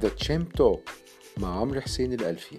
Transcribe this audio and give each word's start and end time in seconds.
The 0.00 0.08
Champ 0.08 0.48
Talk 0.48 0.80
مع 1.38 1.60
عمرو 1.60 1.80
حسين 1.80 2.12
الألفي. 2.12 2.58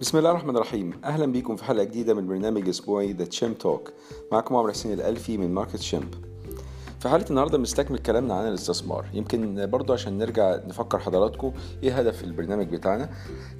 بسم 0.00 0.18
الله 0.18 0.30
الرحمن 0.30 0.56
الرحيم. 0.56 1.00
أهلا 1.04 1.26
بيكم 1.26 1.56
في 1.56 1.64
حلقة 1.64 1.84
جديدة 1.84 2.14
من 2.14 2.26
برنامج 2.26 2.68
أسبوعي 2.68 3.12
The 3.12 3.24
Champ 3.24 3.58
Talk 3.58 3.92
معكم 4.32 4.56
عمرو 4.56 4.72
حسين 4.72 4.92
الألفي 4.92 5.38
من 5.38 5.54
Market 5.54 5.80
Champ. 5.80 6.25
في 7.00 7.08
حلقه 7.08 7.30
النهارده 7.30 7.58
بنستكمل 7.58 7.98
كلامنا 7.98 8.34
عن 8.34 8.48
الاستثمار. 8.48 9.06
يمكن 9.14 9.66
برضو 9.66 9.92
عشان 9.92 10.18
نرجع 10.18 10.56
نفكر 10.66 10.98
حضراتكم 10.98 11.52
إيه 11.82 11.98
هدف 11.98 12.24
البرنامج 12.24 12.66
بتاعنا؟ 12.68 13.08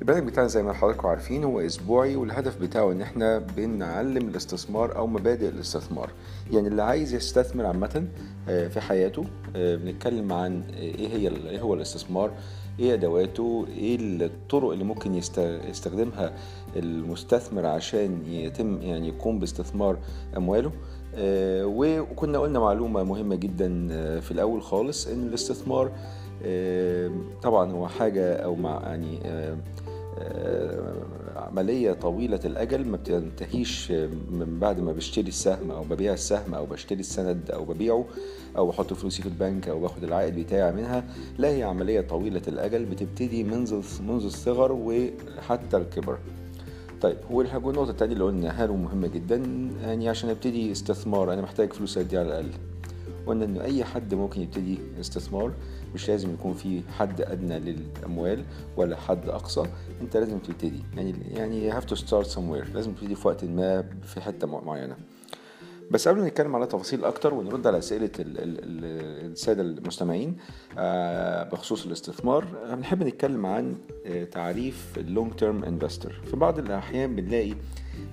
البرنامج 0.00 0.26
بتاعنا 0.28 0.48
زي 0.48 0.62
ما 0.62 0.72
حضراتكم 0.72 1.08
عارفين 1.08 1.44
هو 1.44 1.60
أسبوعي 1.60 2.16
والهدف 2.16 2.60
بتاعه 2.60 2.92
إن 2.92 3.00
إحنا 3.00 3.38
بنعلم 3.38 4.28
الاستثمار 4.28 4.96
أو 4.96 5.06
مبادئ 5.06 5.48
الاستثمار. 5.48 6.10
يعني 6.52 6.68
اللي 6.68 6.82
عايز 6.82 7.14
يستثمر 7.14 7.66
عامة 7.66 8.06
آه، 8.48 8.68
في 8.68 8.80
حياته 8.80 9.24
آه، 9.56 9.76
بنتكلم 9.76 10.32
عن 10.32 10.62
إيه 10.76 11.08
هي 11.08 11.28
إيه 11.28 11.60
هو 11.60 11.74
الاستثمار؟ 11.74 12.30
إيه 12.80 12.94
أدواته 12.94 13.66
إيه 13.78 13.96
الطرق 14.00 14.70
اللي 14.70 14.84
ممكن 14.84 15.14
يست- 15.14 15.60
يستخدمها 15.68 16.32
المستثمر 16.76 17.66
عشان 17.66 18.22
يتم 18.26 18.82
يعني 18.82 19.08
يقوم 19.08 19.38
باستثمار 19.38 19.96
أمواله؟ 20.36 20.72
آه، 21.14 21.64
وكنا 21.66 22.38
قلنا 22.38 22.58
معلومة 22.58 23.02
مهمة 23.02 23.36
جدا 23.36 23.88
آه، 23.90 24.20
في 24.20 24.30
الأول 24.30 24.62
خالص 24.62 25.06
إن 25.06 25.26
الاستثمار 25.26 25.90
آه، 26.44 27.10
طبعا 27.42 27.72
هو 27.72 27.88
حاجة 27.88 28.34
أو 28.36 28.54
مع 28.54 28.80
يعني 28.84 29.18
عملية 31.46 31.92
طويلة 31.92 32.40
الأجل 32.44 32.86
ما 32.88 32.96
بتنتهيش 32.96 33.90
من 34.30 34.58
بعد 34.60 34.80
ما 34.80 34.92
بشتري 34.92 35.28
السهم 35.28 35.70
أو 35.70 35.84
ببيع 35.84 36.12
السهم 36.12 36.54
أو 36.54 36.66
بشتري 36.66 37.00
السند 37.00 37.50
أو 37.50 37.64
ببيعه 37.64 38.04
أو 38.56 38.66
بحط 38.66 38.92
فلوسي 38.92 39.22
في 39.22 39.28
البنك 39.28 39.68
أو 39.68 39.80
باخد 39.80 40.04
العائد 40.04 40.38
بتاعي 40.38 40.72
منها. 40.72 41.04
لا 41.38 41.48
هي 41.48 41.62
عملية 41.62 42.00
طويلة 42.00 42.42
الأجل 42.48 42.84
بتبتدي 42.84 43.44
منذ 43.44 43.82
منذ 44.08 44.24
الصغر 44.24 44.72
وحتى 44.72 45.76
الكبر. 45.76 46.18
طيب 47.00 47.16
هو 47.30 47.40
الحاجة 47.40 47.70
النقطة 47.70 47.90
التانية 47.90 48.12
اللي 48.12 48.24
قلناها 48.24 48.66
له 48.66 48.76
مهمة 48.76 49.06
جدا؟ 49.08 49.36
يعني 49.82 50.08
عشان 50.08 50.30
أبتدي 50.30 50.72
استثمار 50.72 51.32
أنا 51.32 51.42
محتاج 51.42 51.72
فلوس 51.72 51.98
قد 51.98 52.14
إيه 52.14 52.20
على 52.20 52.28
الأقل؟ 52.28 52.50
قلنا 53.26 53.44
إنه 53.44 53.62
أي 53.62 53.84
حد 53.84 54.14
ممكن 54.14 54.40
يبتدي 54.40 54.78
استثمار. 55.00 55.52
مش 55.94 56.08
لازم 56.08 56.34
يكون 56.34 56.54
في 56.54 56.82
حد 56.98 57.20
أدنى 57.20 57.58
للأموال 57.58 58.44
ولا 58.76 58.96
حد 58.96 59.28
أقصى 59.28 59.62
أنت 60.00 60.16
لازم 60.16 60.38
تبتدي. 60.38 60.82
يعني 60.96 61.14
يعني 61.34 61.70
you 61.70 61.74
have 61.74 61.84
to 61.86 61.96
start 62.00 62.34
somewhere. 62.34 62.74
لازم 62.74 62.92
تبتدي 62.92 63.14
في 63.14 63.28
وقت 63.28 63.44
ما 63.44 63.84
في 64.02 64.20
حتة 64.20 64.46
معينة. 64.46 64.96
بس 65.90 66.08
قبل 66.08 66.20
ما 66.20 66.26
نتكلم 66.28 66.56
على 66.56 66.66
تفاصيل 66.66 67.04
أكتر 67.04 67.34
ونرد 67.34 67.66
على 67.66 67.78
أسئلة 67.78 68.10
ال- 68.18 68.38
ال- 68.38 68.58
ال- 68.64 69.30
السادة 69.32 69.62
المستمعين 69.62 70.36
آه، 70.78 71.42
بخصوص 71.44 71.86
الاستثمار 71.86 72.44
بنحب 72.74 73.02
نتكلم 73.02 73.46
عن 73.46 73.74
آه، 74.06 74.24
تعريف 74.24 74.92
ال 74.98 75.32
long-term 75.32 75.64
investor 75.64 76.12
في 76.12 76.36
بعض 76.36 76.58
الأحيان 76.58 77.16
بنلاقي 77.16 77.52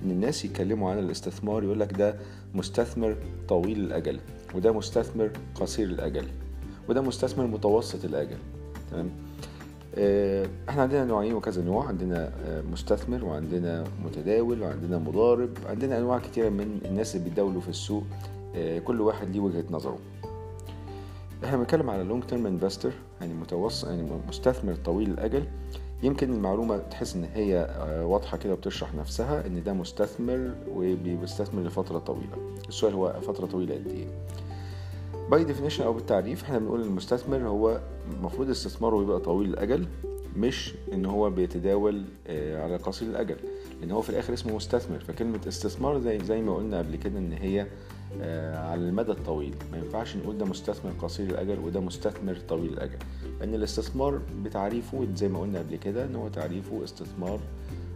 إن 0.04 0.10
الناس 0.10 0.44
يتكلموا 0.44 0.90
عن 0.90 0.98
الاستثمار 0.98 1.64
يقول 1.64 1.80
لك 1.80 1.92
ده 1.92 2.16
مستثمر 2.54 3.16
طويل 3.48 3.78
الأجل 3.80 4.20
وده 4.54 4.72
مستثمر 4.72 5.30
قصير 5.54 5.86
الأجل. 5.88 6.26
وده 6.88 7.00
مستثمر 7.00 7.46
متوسط 7.46 8.04
الأجل. 8.04 8.36
تمام؟ 8.90 9.10
آه، 9.94 10.48
إحنا 10.68 10.82
عندنا 10.82 11.04
نوعين 11.04 11.34
وكذا 11.34 11.62
نوع. 11.62 11.86
عندنا 11.86 12.32
آه، 12.44 12.62
مستثمر 12.62 13.24
وعندنا 13.24 13.84
متداول 14.04 14.62
وعندنا 14.62 14.98
مضارب. 14.98 15.50
عندنا 15.68 15.98
انواع 15.98 16.18
كتيرة 16.18 16.48
من 16.48 16.80
الناس 16.84 17.16
اللي 17.16 17.24
بيتداولوا 17.24 17.60
في 17.60 17.68
السوق 17.68 18.04
آه، 18.56 18.78
كل 18.78 19.00
واحد 19.00 19.30
ليه 19.30 19.40
وجهة 19.40 19.64
نظره. 19.70 19.98
إحنا 21.44 21.56
بنتكلم 21.56 21.90
على 21.90 22.02
long-term 22.02 22.46
investor 22.46 22.92
يعني 23.20 23.34
متوسط 23.34 23.88
يعني 23.88 24.08
مستثمر 24.28 24.74
طويل 24.74 25.10
الأجل. 25.10 25.44
يمكن 26.02 26.32
المعلومة 26.32 26.78
تحس 26.78 27.16
إن 27.16 27.24
هي 27.34 27.68
واضحة 28.06 28.36
كده 28.36 28.52
وبتشرح 28.52 28.94
نفسها 28.94 29.46
إن 29.46 29.62
ده 29.62 29.72
مستثمر 29.72 30.54
وبيستثمر 30.70 31.62
لفترة 31.62 31.98
طويلة. 31.98 32.36
السؤال 32.68 32.94
هو 32.94 33.20
فترة 33.22 33.46
طويلة 33.46 33.74
قد 33.74 33.86
إيه؟ 33.86 34.06
by 35.30 35.44
definition 35.44 35.84
أو 35.84 35.92
بالتعريف 35.92 36.42
إحنا 36.42 36.58
بنقول 36.58 36.80
المستثمر 36.80 37.36
هو 37.48 37.80
المفروض 38.16 38.50
استثماره 38.50 39.02
يبقى 39.02 39.20
طويل 39.20 39.50
الأجل 39.50 39.86
مش 40.36 40.74
إن 40.92 41.06
هو 41.06 41.30
بيتداول 41.30 42.04
آه، 42.26 42.64
على 42.64 42.76
قصير 42.76 43.08
الأجل 43.08 43.36
لأن 43.80 43.90
هو 43.90 44.02
في 44.02 44.10
الآخر 44.10 44.32
اسمه 44.34 44.56
مستثمر. 44.56 44.98
فكلمة 44.98 45.40
استثمار 45.48 45.98
زي 46.00 46.18
زي 46.24 46.42
ما 46.42 46.54
قلنا 46.56 46.78
قبل 46.78 46.96
كده 46.96 47.18
إن 47.18 47.32
هي 47.32 47.66
آه، 48.20 48.70
على 48.70 48.80
المدى 48.80 49.12
الطويل. 49.12 49.54
ما 49.72 49.78
ينفعش 49.78 50.16
نقول 50.16 50.38
ده 50.38 50.44
مستثمر 50.44 50.92
قصير 51.02 51.30
الأجل 51.30 51.58
وده 51.58 51.80
مستثمر 51.80 52.36
طويل 52.48 52.72
الأجل. 52.72 52.98
لأن 53.40 53.54
الاستثمار 53.54 54.20
بتعريفه 54.44 55.06
زي 55.14 55.28
ما 55.28 55.40
قلنا 55.40 55.58
قبل 55.58 55.76
كده 55.76 56.04
إن 56.04 56.14
هو 56.14 56.28
تعريفه 56.28 56.84
استثمار 56.84 57.40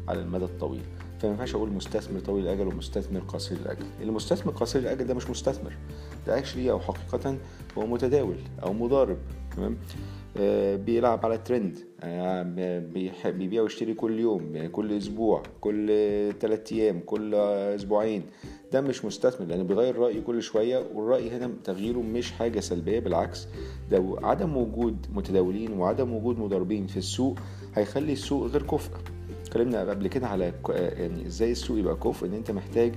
على 0.09 0.21
المدى 0.21 0.45
الطويل. 0.45 0.83
فما 1.19 1.31
ينفعش 1.31 1.55
أقول 1.55 1.71
مستثمر 1.71 2.21
طويل 2.21 2.45
الأجل 2.45 2.67
ومستثمر 2.67 3.21
قصير 3.21 3.59
الأجل. 3.59 3.85
المستثمر 4.03 4.53
قصير 4.53 4.83
الأجل 4.83 5.07
ده 5.07 5.15
مش 5.15 5.31
مستثمر. 5.31 5.73
ده 6.27 6.39
اكشلي 6.39 6.71
أو 6.71 6.81
حقيقه 6.81 7.37
هو 7.79 7.87
متداول 7.87 8.37
أو 8.63 8.73
مضارب 8.73 9.17
تمام؟ 9.57 9.77
آه، 10.37 10.77
بيلعب 10.77 11.25
على 11.27 11.39
ترند 11.39 11.79
آه، 12.01 12.43
بيبيع 13.31 13.63
ويشتري 13.63 13.95
كل 13.95 14.21
يوم 14.21 14.67
كل 14.73 14.97
أسبوع 14.97 15.43
كل 15.61 15.87
ثلاثة 16.41 16.77
أيام 16.77 17.01
كل 17.07 17.35
أسبوعين. 17.35 18.23
ده 18.73 18.81
مش 18.81 19.05
مستثمر 19.05 19.47
لأنه 19.47 19.63
بيغير 19.63 19.97
رأيه 19.99 20.21
كل 20.21 20.43
شوية 20.43 20.87
والرأي 20.95 21.31
هنا 21.31 21.51
تغييره 21.65 21.99
مش 21.99 22.33
حاجة 22.33 22.61
سلبية 22.61 23.01
بالعكس. 23.01 23.49
ده 23.91 24.17
عدم 24.23 24.57
وجود 24.57 25.07
متداولين 25.15 25.73
وعدم 25.73 26.15
وجود 26.15 26.39
مضاربين 26.39 26.87
في 26.87 26.97
السوق 26.97 27.39
هيخلي 27.75 28.13
السوق 28.13 28.47
غير 28.47 28.63
كفء. 28.63 28.91
اتكلمنا 29.49 29.81
قبل 29.91 30.07
كده 30.09 30.27
على 30.27 30.53
ك- 30.67 30.69
يعني 30.71 31.27
إزاي 31.27 31.53
السوق 31.53 31.79
يبقى 31.79 31.95
كفء 31.97 32.27
إن 32.27 32.35
أنت 32.35 32.51
محتاج 32.51 32.95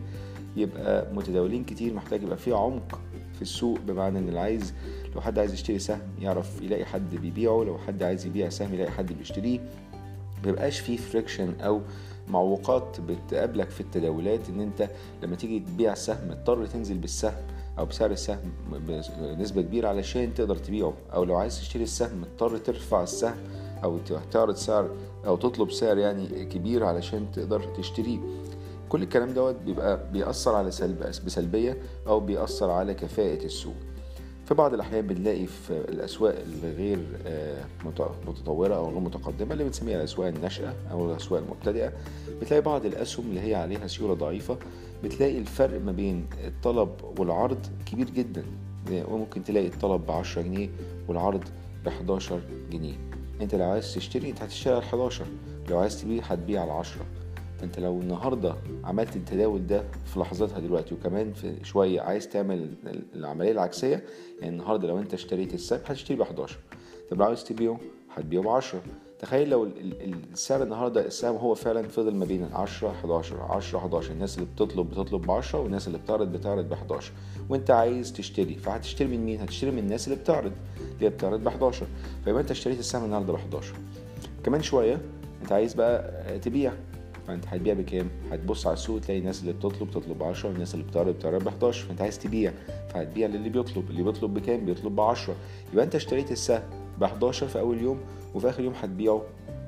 يبقى 0.58 1.14
متداولين 1.14 1.64
كتير 1.64 1.94
محتاج 1.94 2.24
يبقى 2.24 2.38
في 2.38 2.52
عمق 2.54 3.00
في 3.36 3.42
السوق 3.42 3.80
بمعنى 3.80 4.20
إن 4.20 4.28
اللي 4.28 4.40
عايز 4.40 4.74
لو 5.16 5.22
حد 5.22 5.40
عايز 5.40 5.54
يشتري 5.54 5.80
سهم 5.80 6.02
يعرف 6.22 6.62
يلاقي 6.62 6.86
حد 6.86 7.16
بيبيعه 7.16 7.64
لو 7.64 7.78
حد 7.78 8.04
عايز 8.04 8.26
يبيع 8.26 8.50
سهم 8.50 8.74
يلاقي 8.74 8.92
حد 8.92 9.14
بيشتريه. 9.14 9.60
مبيبقاش 10.40 10.80
فيه 10.80 10.98
فريكشن 10.98 11.54
أو 11.62 11.82
معوقات 12.28 12.98
بتقابلك 13.02 13.70
في 13.70 13.82
التداولات 13.82 14.50
إن 14.50 14.60
أنت 14.62 14.90
لما 15.24 15.36
تيجي 15.36 15.60
تبيع 15.60 15.94
سهم 15.94 16.34
تضطر 16.34 16.66
تنزل 16.66 16.98
بالسهم 16.98 17.34
أو 17.80 17.86
بسعر 17.86 18.12
السهم 18.12 18.52
بنسبة 19.20 19.62
كبيرة 19.62 19.88
علشان 19.88 20.34
تقدر 20.34 20.56
تبيعه 20.56 20.94
أو 21.14 21.24
لو 21.24 21.36
عايز 21.36 21.60
تشتري 21.60 21.84
السهم 21.84 22.24
تضطر 22.38 22.58
ترفع 22.58 23.04
السهم 23.04 23.36
أو 23.84 23.98
تعرض 24.32 24.56
سعر 24.56 24.90
أو 25.28 25.36
تطلب 25.38 25.72
سعر 25.72 25.98
يعني 25.98 26.46
كبير 26.46 26.84
علشان 26.84 27.32
تقدر 27.34 27.64
تشتريه. 27.78 28.20
كل 28.90 29.04
الكلام 29.04 29.30
دوت 29.34 29.56
بيبقى 29.66 30.12
بيأثر 30.12 30.56
على 30.56 30.72
سلب 30.72 31.00
بسلبية 31.26 31.78
أو 32.08 32.20
بيأثر 32.20 32.70
على 32.70 32.94
كفاءة 32.94 33.46
السوق. 33.46 33.74
في 34.46 34.54
بعض 34.54 34.74
الأحيان 34.74 35.08
بنلاقي 35.08 35.46
في 35.46 35.70
الأسواق 35.90 36.36
الغير 36.64 37.00
آه، 37.26 37.64
مت- 37.86 38.12
متطورة 38.28 38.76
أو 38.76 38.90
غير 38.90 39.00
متقدمة 39.00 39.54
اللي 39.54 39.64
بنسميها 39.64 39.98
الأسواق 39.98 40.28
الناشئة 40.28 40.74
أو 40.92 41.12
الأسواق 41.12 41.42
المبتدئة 41.42 41.94
بتلاقي 42.42 42.62
بعض 42.62 42.86
الأسهم 42.86 43.26
اللي 43.26 43.40
هي 43.42 43.56
عليها 43.56 43.88
سيولة 43.88 44.14
ضعيفة 44.14 44.58
بتلاقي 45.04 45.38
الفرق 45.38 45.82
ما 45.82 45.92
بين 45.92 46.26
الطلب 46.48 46.90
والعرض 47.20 47.58
كبير 47.86 48.10
جدا. 48.10 48.44
وممكن 48.92 49.44
تلاقي 49.44 49.68
الطلب 49.68 50.06
ب 50.08 50.12
10 50.12 50.42
جنيه 50.42 50.70
والعرض 51.08 51.44
ب 51.86 51.88
11 51.88 52.42
جنيه. 52.72 52.94
انت 53.42 53.56
لو 53.56 53.66
عايز 53.66 53.94
تشتري 53.94 54.30
انت 54.30 54.42
هتشتري 54.42 54.74
على 54.74 54.84
11 54.84 55.26
لو 55.70 55.80
عايز 55.80 56.02
تبيع 56.02 56.24
هتبيع 56.24 56.62
على 56.62 56.72
10 56.72 57.06
فانت 57.60 57.80
لو 57.80 58.00
النهارده 58.02 58.56
عملت 58.84 59.16
التداول 59.16 59.68
ده 59.68 59.84
في 60.06 60.20
لحظتها 60.20 60.60
دلوقتي 60.60 60.96
وكمان 60.96 61.34
في 61.34 61.56
شوية 61.64 62.02
عايز 62.02 62.28
تعمل 62.30 62.74
العملية 63.16 63.52
العكسية 63.52 64.04
يعني 64.42 64.56
النهارده 64.56 64.88
لو 64.88 65.00
انت 65.00 65.14
اشتريت 65.14 65.54
السهم 65.54 65.80
هتشتري 65.86 66.18
ب 66.18 66.22
11 66.22 66.58
طب 67.12 67.20
لو 67.20 67.26
عايز 67.26 67.44
تبيعه 67.44 67.80
هتبيعه 68.16 68.44
ب 68.44 68.48
10 68.48 68.82
تخيل 69.22 69.50
لو 69.50 69.64
ال- 69.64 70.02
ال- 70.04 70.16
السعر 70.34 70.64
النهارده 70.64 71.06
السهم 71.06 71.36
هو 71.36 71.56
فعلا 71.56 71.88
فضل 71.88 72.16
ما 72.16 72.26
بين 72.26 72.50
10 72.54 72.90
11 72.92 73.42
10 73.42 73.78
11 73.80 74.12
الناس 74.12 74.38
اللي 74.38 74.48
بتطلب 74.56 74.90
بتطلب 74.90 75.22
ب 75.22 75.32
10 75.32 75.60
والناس 75.60 75.88
اللي 75.88 75.98
بتعرض 75.98 76.32
بتعرض 76.32 76.70
ب 76.70 76.74
11 76.74 77.12
وانت 77.50 77.72
عايز 77.72 78.14
تشتري 78.14 78.56
فهتشتري 78.56 79.08
من 79.08 79.26
مين؟ 79.26 79.42
هتشتري 79.42 79.72
من 79.72 79.80
الناس 79.80 80.08
اللي 80.08 80.20
بتعرض 80.20 80.52
اللي 80.94 81.06
هي 81.06 81.10
بتعرض 81.10 81.44
ب 81.44 81.48
11 81.48 81.86
فيبقى 82.26 82.42
انت 82.42 82.52
اشتريت 82.52 82.80
السهم 82.80 83.04
النهارده 83.06 83.34
ب 83.34 83.36
11 83.36 83.74
كمان 84.44 84.62
شوية 84.62 85.02
انت 85.42 85.52
عايز 85.52 85.74
بقى 85.74 86.40
تبيع. 86.40 86.74
فانت 87.28 87.46
هتبيع 87.48 87.74
بكام؟ 87.74 88.10
هتبص 88.32 88.68
على 88.68 88.74
السوق 88.74 89.00
تلاقي 89.02 89.20
الناس 89.20 89.42
اللي 89.42 89.54
بتطلب 89.54 89.88
بتطلب 89.88 90.18
ب 90.20 90.24
10 90.24 90.50
والناس 90.50 90.74
اللي 90.74 90.86
بتعرض 90.86 91.14
بتعرض 91.16 91.44
ب 91.44 91.48
11 91.48 91.86
فانت 91.88 92.02
عايز 92.02 92.20
تبيع 92.20 92.54
فهتبيع 92.94 93.28
للي 93.28 93.50
بيطلب. 93.50 93.90
اللي 93.90 94.04
بيطلب 94.04 94.34
بكام؟ 94.34 94.66
بيطلب 94.66 94.96
ب 94.96 95.00
10 95.02 95.36
يبقى 95.74 95.86
انت 95.86 95.96
اشتريت 95.96 96.32
السهم 96.32 96.64
ب 97.02 97.04
11 97.04 97.48
في 97.48 97.60
أول 97.60 97.82
يوم 97.82 98.00
وفي 98.36 98.50
آخر 98.50 98.64
يوم 98.64 98.74
هتبيعه 98.82 99.22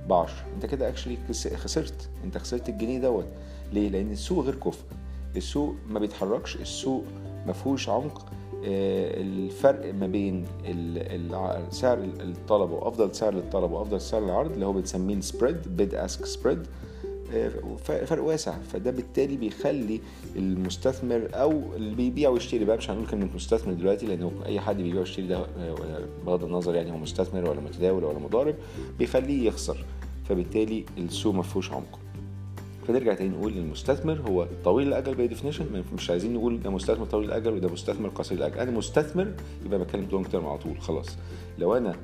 ب 0.09 0.13
10 0.13 0.33
أنت 0.55 0.65
كده 0.65 0.89
اكشلي 0.89 1.17
خسرت. 1.55 2.09
أنت 2.23 2.37
خسرت 2.37 2.69
الجنيه 2.69 2.99
دوت. 2.99 3.25
ليه؟ 3.73 3.89
لأن 3.89 4.11
السوق 4.11 4.45
غير 4.45 4.55
كفء. 4.55 4.83
السوق 5.35 5.75
ما 5.89 5.99
بيتحركش. 5.99 6.55
السوق 6.55 7.03
ما 7.47 7.53
فيهوش 7.53 7.89
عمق. 7.89 8.25
آه، 8.65 9.21
الفرق 9.21 9.93
ما 9.93 10.07
بين 10.07 10.45
سعر 11.69 11.97
الطلب 11.97 12.71
وأفضل 12.71 13.15
سعر 13.15 13.33
للطلب 13.33 13.71
وأفضل 13.71 14.01
سعر 14.01 14.21
للعرض 14.21 14.51
اللي 14.51 14.65
هو 14.65 14.73
بنسميه 14.73 15.15
السبريد 15.15 15.77
بيد 15.77 15.95
اسك 15.95 16.25
سبريد 16.25 16.67
فرق 17.85 18.23
واسع. 18.23 18.57
فده 18.73 18.91
بالتالي 18.91 19.37
بيخلي 19.37 19.99
المستثمر 20.35 21.27
أو 21.33 21.61
اللي 21.75 21.95
بيبيع 21.95 22.29
ويشتري 22.29 22.65
بقى 22.65 22.77
مش 22.77 22.89
هنقول 22.89 23.07
كلمة 23.07 23.29
مستثمر 23.35 23.73
دلوقتي 23.73 24.05
لأنه 24.05 24.31
أي 24.45 24.59
حد 24.59 24.77
بيبيع 24.77 24.99
ويشتري 24.99 25.27
ده 25.27 25.37
آه، 25.37 25.75
بغض 26.25 26.43
النظر 26.43 26.75
يعني 26.75 26.91
هو 26.91 26.97
مستثمر 26.97 27.49
ولا 27.49 27.61
متداول 27.61 28.03
ولا 28.03 28.19
مضارب 28.19 28.55
بيخليه 28.99 29.47
يخسر. 29.47 29.85
فبالتالي 30.29 30.85
السوق 30.97 31.33
ما 31.33 31.43
فيهوش 31.43 31.71
عمق. 31.71 31.99
فنرجع 32.87 33.13
تاني 33.13 33.29
نقول 33.29 33.57
المستثمر 33.57 34.21
هو 34.29 34.47
طويل 34.63 34.87
الأجل 34.87 35.15
by 35.15 35.27
definition 35.27 35.83
مش 35.95 36.09
عايزين 36.09 36.33
نقول 36.33 36.59
ده 36.61 36.69
مستثمر 36.69 37.05
طويل 37.05 37.25
الأجل 37.25 37.53
وده 37.53 37.67
مستثمر 37.69 38.09
قصير 38.09 38.37
الأجل. 38.37 38.59
أنا 38.59 38.71
مستثمر 38.71 39.31
يبقى 39.65 39.79
بتكلم 39.79 40.07
long-term 40.11 40.45
على 40.45 40.57
طول 40.57 40.81
خلاص. 40.81 41.17
لو 41.59 41.77
أنا 41.77 41.95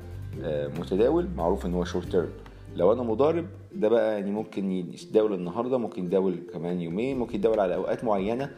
آه، 0.42 0.68
متداول 0.68 1.28
معروف 1.36 1.66
إن 1.66 1.74
هو 1.74 1.84
short-term 1.84 2.28
لو 2.76 2.92
أنا 2.92 3.02
مضارب 3.02 3.46
ده 3.74 3.88
بقى 3.88 4.12
يعني 4.14 4.30
ممكن 4.30 4.70
يتداول 4.70 5.34
النهارده 5.34 5.78
ممكن 5.78 6.04
يتداول 6.04 6.36
كمان 6.52 6.80
يومين 6.80 7.18
ممكن 7.18 7.34
يتداول 7.34 7.60
على 7.60 7.74
أوقات 7.74 8.04
معينة 8.04 8.50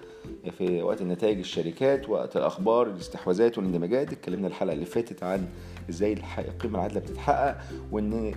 في 0.59 0.83
وقت 0.83 1.01
النتائج 1.03 1.39
الشركات 1.39 2.09
وقت 2.09 2.37
الأخبار 2.37 2.87
الاستحواذات 2.87 3.59
والاندماجات. 3.59 4.13
اتكلمنا 4.13 4.47
الحلقة 4.49 4.73
اللي 4.75 4.85
فاتت 4.85 5.23
عن 5.23 5.47
إزاي 5.91 6.17
القيمه 6.39 6.79
العادله 6.79 7.01
بتتحقق 7.01 7.57
وإن 7.93 8.33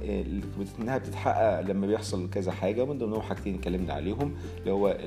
انها 0.79 0.97
بتتحقق 0.97 1.61
لما 1.61 1.87
بيحصل 1.87 2.29
كذا 2.29 2.51
حاجة. 2.51 2.85
من 2.85 2.97
ضمنهم 2.97 3.21
حاجتين 3.21 3.55
اتكلمنا 3.55 3.93
عليهم 3.93 4.35
اللي 4.59 4.71
هو 4.71 4.97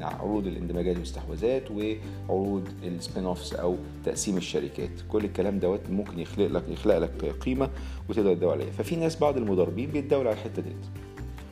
عروض 0.00 0.46
الاندماجات 0.46 0.96
والاستحواذات 0.96 1.62
وعروض 1.70 2.68
ال 2.84 3.24
spin-offs 3.24 3.54
أو 3.54 3.76
تقسيم 4.04 4.36
الشركات. 4.36 4.90
كل 5.08 5.24
الكلام 5.24 5.58
دوت 5.58 5.90
ممكن 5.90 6.18
يخلق 6.18 6.46
لك 6.46 6.68
يخلق 6.68 6.98
لك 6.98 7.24
قيمة 7.24 7.70
وتقدر 8.08 8.34
تدور 8.34 8.52
عليها. 8.52 8.70
ففي 8.70 8.96
ناس 8.96 9.18
بعض 9.18 9.36
المضاربين 9.36 9.90
بيتداولوا 9.90 10.30
على 10.30 10.38
الحتة 10.40 10.62
ديت. 10.62 10.83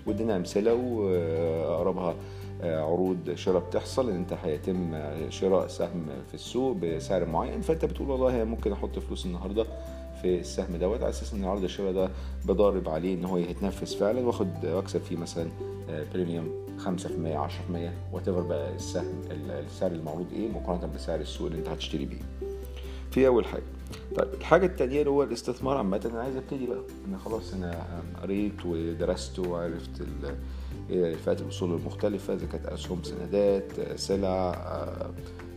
وادينا 0.07 0.37
أمثلة 0.37 0.75
وأقربها 0.75 2.15
آه، 2.63 2.81
عروض 2.85 3.35
شراء 3.35 3.63
بتحصل 3.63 4.11
إن 4.11 4.17
أنت 4.17 4.33
هيتم 4.33 4.99
شراء 5.29 5.69
سهم 5.69 6.07
في 6.29 6.35
السوق 6.35 6.77
بسعر 6.77 7.25
معين 7.25 7.61
فأنت 7.61 7.85
بتقول 7.85 8.11
والله 8.11 8.45
ممكن 8.45 8.73
أحط 8.73 8.99
فلوس 8.99 9.27
النهارده 9.27 9.67
في 10.23 10.39
السهم 10.41 10.77
دوت 10.77 11.01
على 11.01 11.09
أساس 11.11 11.35
إن 11.35 11.45
عرض 11.45 11.65
الشراء 11.65 11.93
ده 11.93 12.11
بضارب 12.45 12.89
عليه 12.89 13.15
إن 13.15 13.25
هو 13.25 13.37
يتنفذ 13.37 13.87
فعلا 13.99 14.27
واخد 14.27 14.49
واكسب 14.65 15.01
فيه 15.01 15.17
مثلا 15.17 15.49
premium 16.15 16.49
5% 16.79 16.89
10% 16.89 16.89
whatever 18.13 18.41
بقى 18.41 18.75
السهم 18.75 19.21
السعر 19.31 19.91
المعروض 19.91 20.27
إيه 20.33 20.49
مقارنة 20.49 20.87
بسعر 20.95 21.21
السوق 21.21 21.47
اللي 21.47 21.59
أنت 21.59 21.69
هتشتري 21.69 22.05
بيه. 22.05 22.49
في 23.11 23.27
أول 23.27 23.45
حاجة. 23.45 23.63
طيب 24.17 24.29
الحاجة 24.41 24.67
الثانية 24.67 24.99
اللي 24.99 25.11
هو 25.11 25.23
الاستثمار 25.23 25.77
عامة 25.77 26.11
أنا 26.13 26.21
عايز 26.21 26.37
أبتدي 26.37 26.67
بقى. 26.67 26.83
أنا 27.09 27.19
خلاص 27.19 27.55
أنا 27.55 27.87
قريت 28.23 28.67
ودرست 28.67 29.39
وعرفت 29.39 30.03
فئات 31.25 31.41
الأصول 31.41 31.73
المختلفة 31.75 32.35
إذا 32.35 32.47
كانت 32.47 32.67
اسهم 32.67 33.03
سندات 33.03 33.99
سلع 33.99 34.55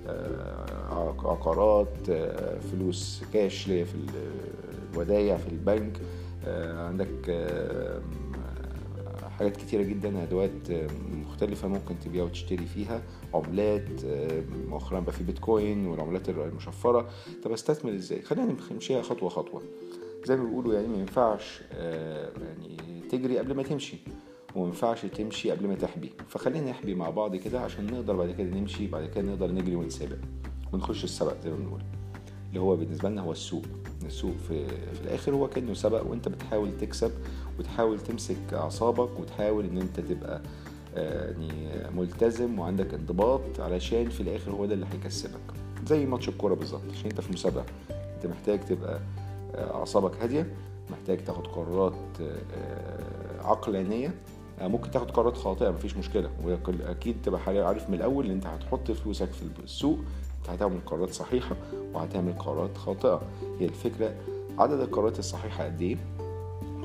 آه، 0.08 1.16
عقارات 1.24 2.10
آه، 2.10 2.60
فلوس 2.60 3.24
كاش 3.34 3.64
في 3.64 3.86
الودايع 4.94 5.38
في 5.38 5.48
البنك 5.50 6.02
آه، 6.48 6.88
عندك 6.88 7.30
حاجات 9.40 9.58
كتيرة 9.58 9.84
جدا 9.84 10.24
أدوات 10.24 10.72
مختلفة 11.12 11.68
ممكن 11.68 12.00
تبيع 12.00 12.24
وتشتري 12.24 12.66
فيها 12.66 13.02
عملات 13.34 13.88
مؤخرا 14.68 15.00
بقى 15.00 15.12
في 15.14 15.24
بيتكوين 15.24 15.88
والعملات 15.88 16.30
المشفرة. 16.30 17.10
طب 17.44 17.52
أستثمر 17.52 17.94
إزاي؟ 17.96 18.22
خلينا 18.22 18.56
نمشيها 18.72 19.02
خطوة 19.02 19.30
خطوة. 19.30 19.62
زي 20.26 20.36
ما 20.36 20.44
بيقولوا 20.44 20.74
يعني 20.74 20.88
ما 20.88 20.98
ينفعش 20.98 21.62
يعني 21.72 22.78
تجري 23.12 23.38
قبل 23.38 23.54
ما 23.56 23.64
تمشي 23.64 23.98
وما 24.56 24.66
ينفعش 24.66 25.06
تمشي 25.06 25.52
قبل 25.52 25.68
ما 25.68 25.76
تحبي. 25.76 26.12
فخلينا 26.28 26.70
نحبي 26.70 26.96
مع 26.96 27.10
بعض 27.10 27.36
كده 27.36 27.60
عشان 27.60 27.86
نقدر 27.86 28.16
بعد 28.16 28.32
كده 28.32 28.50
نمشي 28.50 28.88
بعد 28.88 29.06
كده 29.10 29.22
نقدر 29.22 29.52
نجري 29.52 29.76
ونسابق 29.76 30.18
ونخش 30.74 31.04
السبق 31.04 31.42
زي 31.44 31.50
ما 31.50 31.56
بنقول. 31.56 31.82
اللي 32.50 32.60
هو 32.60 32.76
بالنسبة 32.76 33.10
لنا 33.10 33.22
هو 33.22 33.32
السوق. 33.32 33.64
السوق 34.06 34.34
في, 34.48 34.68
في 34.68 35.02
الآخر 35.04 35.36
هو 35.36 35.48
كأنه 35.48 35.74
سبق 35.74 36.08
وأنت 36.08 36.28
بتحاول 36.30 36.78
تكسب 36.78 37.12
وتحاول 37.60 38.00
تمسك 38.00 38.54
أعصابك 38.54 39.20
وتحاول 39.20 39.66
إن 39.66 39.78
أنت 39.78 40.00
تبقى 40.00 40.42
آه، 40.96 41.32
يعني 41.32 41.70
ملتزم 41.96 42.60
وعندك 42.60 42.94
انضباط 42.94 43.60
علشان 43.60 44.10
في 44.10 44.22
الآخر 44.22 44.52
هو 44.52 44.66
ده 44.66 44.74
اللي 44.74 44.86
هيكسبك. 44.94 45.40
زي 45.88 46.06
ماتش 46.06 46.30
الكورة 46.30 46.54
بالظبط 46.54 46.82
عشان 46.92 47.10
أنت 47.10 47.22
في 47.22 47.34
مسابقة. 47.34 47.66
أنت 48.16 48.26
محتاج 48.26 48.60
تبقى 48.66 49.00
آه، 49.56 49.76
أعصابك 49.76 50.22
هادية 50.22 50.54
محتاج 50.92 51.24
تاخد 51.24 51.48
قرارات 51.48 51.94
آه، 52.22 53.48
عقلانية. 53.48 54.14
ممكن 54.62 54.92
تاخد 54.92 55.12
قرارات 55.12 55.38
خاطئة 55.38 55.70
مفيش 55.70 55.98
مشكلة. 55.98 56.30
واكيد 56.46 57.16
تبقى 57.24 57.42
عارف 57.48 57.90
من 57.90 57.96
الأول 57.96 58.26
إن 58.26 58.32
أنت 58.32 58.46
هتحط 58.46 58.92
فلوسك 58.92 59.32
في 59.32 59.44
السوق 59.64 60.00
أنت 60.40 60.50
هتعمل 60.50 60.80
قرارات 60.86 61.14
صحيحة 61.14 61.56
وهتعمل 61.94 62.34
قرارات 62.34 62.78
خاطئة. 62.78 63.22
هي 63.60 63.66
الفكرة 63.66 64.14
عدد 64.60 64.80
القرارات 64.80 65.20
الصحيحة 65.20 65.66
قد 65.66 65.82
إيه؟ 65.82 65.98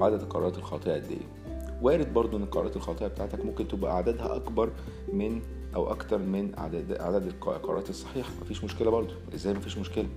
وعدد 0.00 0.20
القرارات 0.20 0.58
الخاطئة 0.58 0.92
قد 0.94 1.04
إيه؟ 1.10 1.52
وارد 1.82 2.14
برضو 2.14 2.36
إن 2.36 2.42
القرارات 2.42 2.76
الخاطئة 2.76 3.06
بتاعتك 3.06 3.44
ممكن 3.44 3.68
تبقى 3.68 3.96
عددها 3.96 4.36
أكبر 4.36 4.70
من 5.12 5.40
أو 5.74 5.90
أكتر 5.90 6.18
من 6.18 6.52
عدد 6.58 7.00
عدد 7.00 7.26
القرارات 7.26 7.90
الصحيحة. 7.90 8.30
مفيش 8.40 8.64
مشكلة 8.64 8.90
برضو. 8.90 9.14
إزاي 9.34 9.54
مفيش 9.54 9.78
مشكلة؟ 9.78 10.08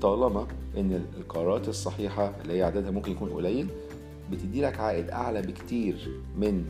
طالما 0.00 0.46
إن 0.76 1.04
القرارات 1.16 1.68
الصحيحة 1.68 2.32
اللي 2.42 2.52
هي 2.52 2.62
عددها 2.62 2.90
ممكن 2.90 3.12
يكون 3.12 3.30
قليل 3.30 3.68
بتدي 4.30 4.62
لك 4.62 4.80
عائد 4.80 5.10
أعلى 5.10 5.42
بكتير 5.42 6.20
من 6.36 6.64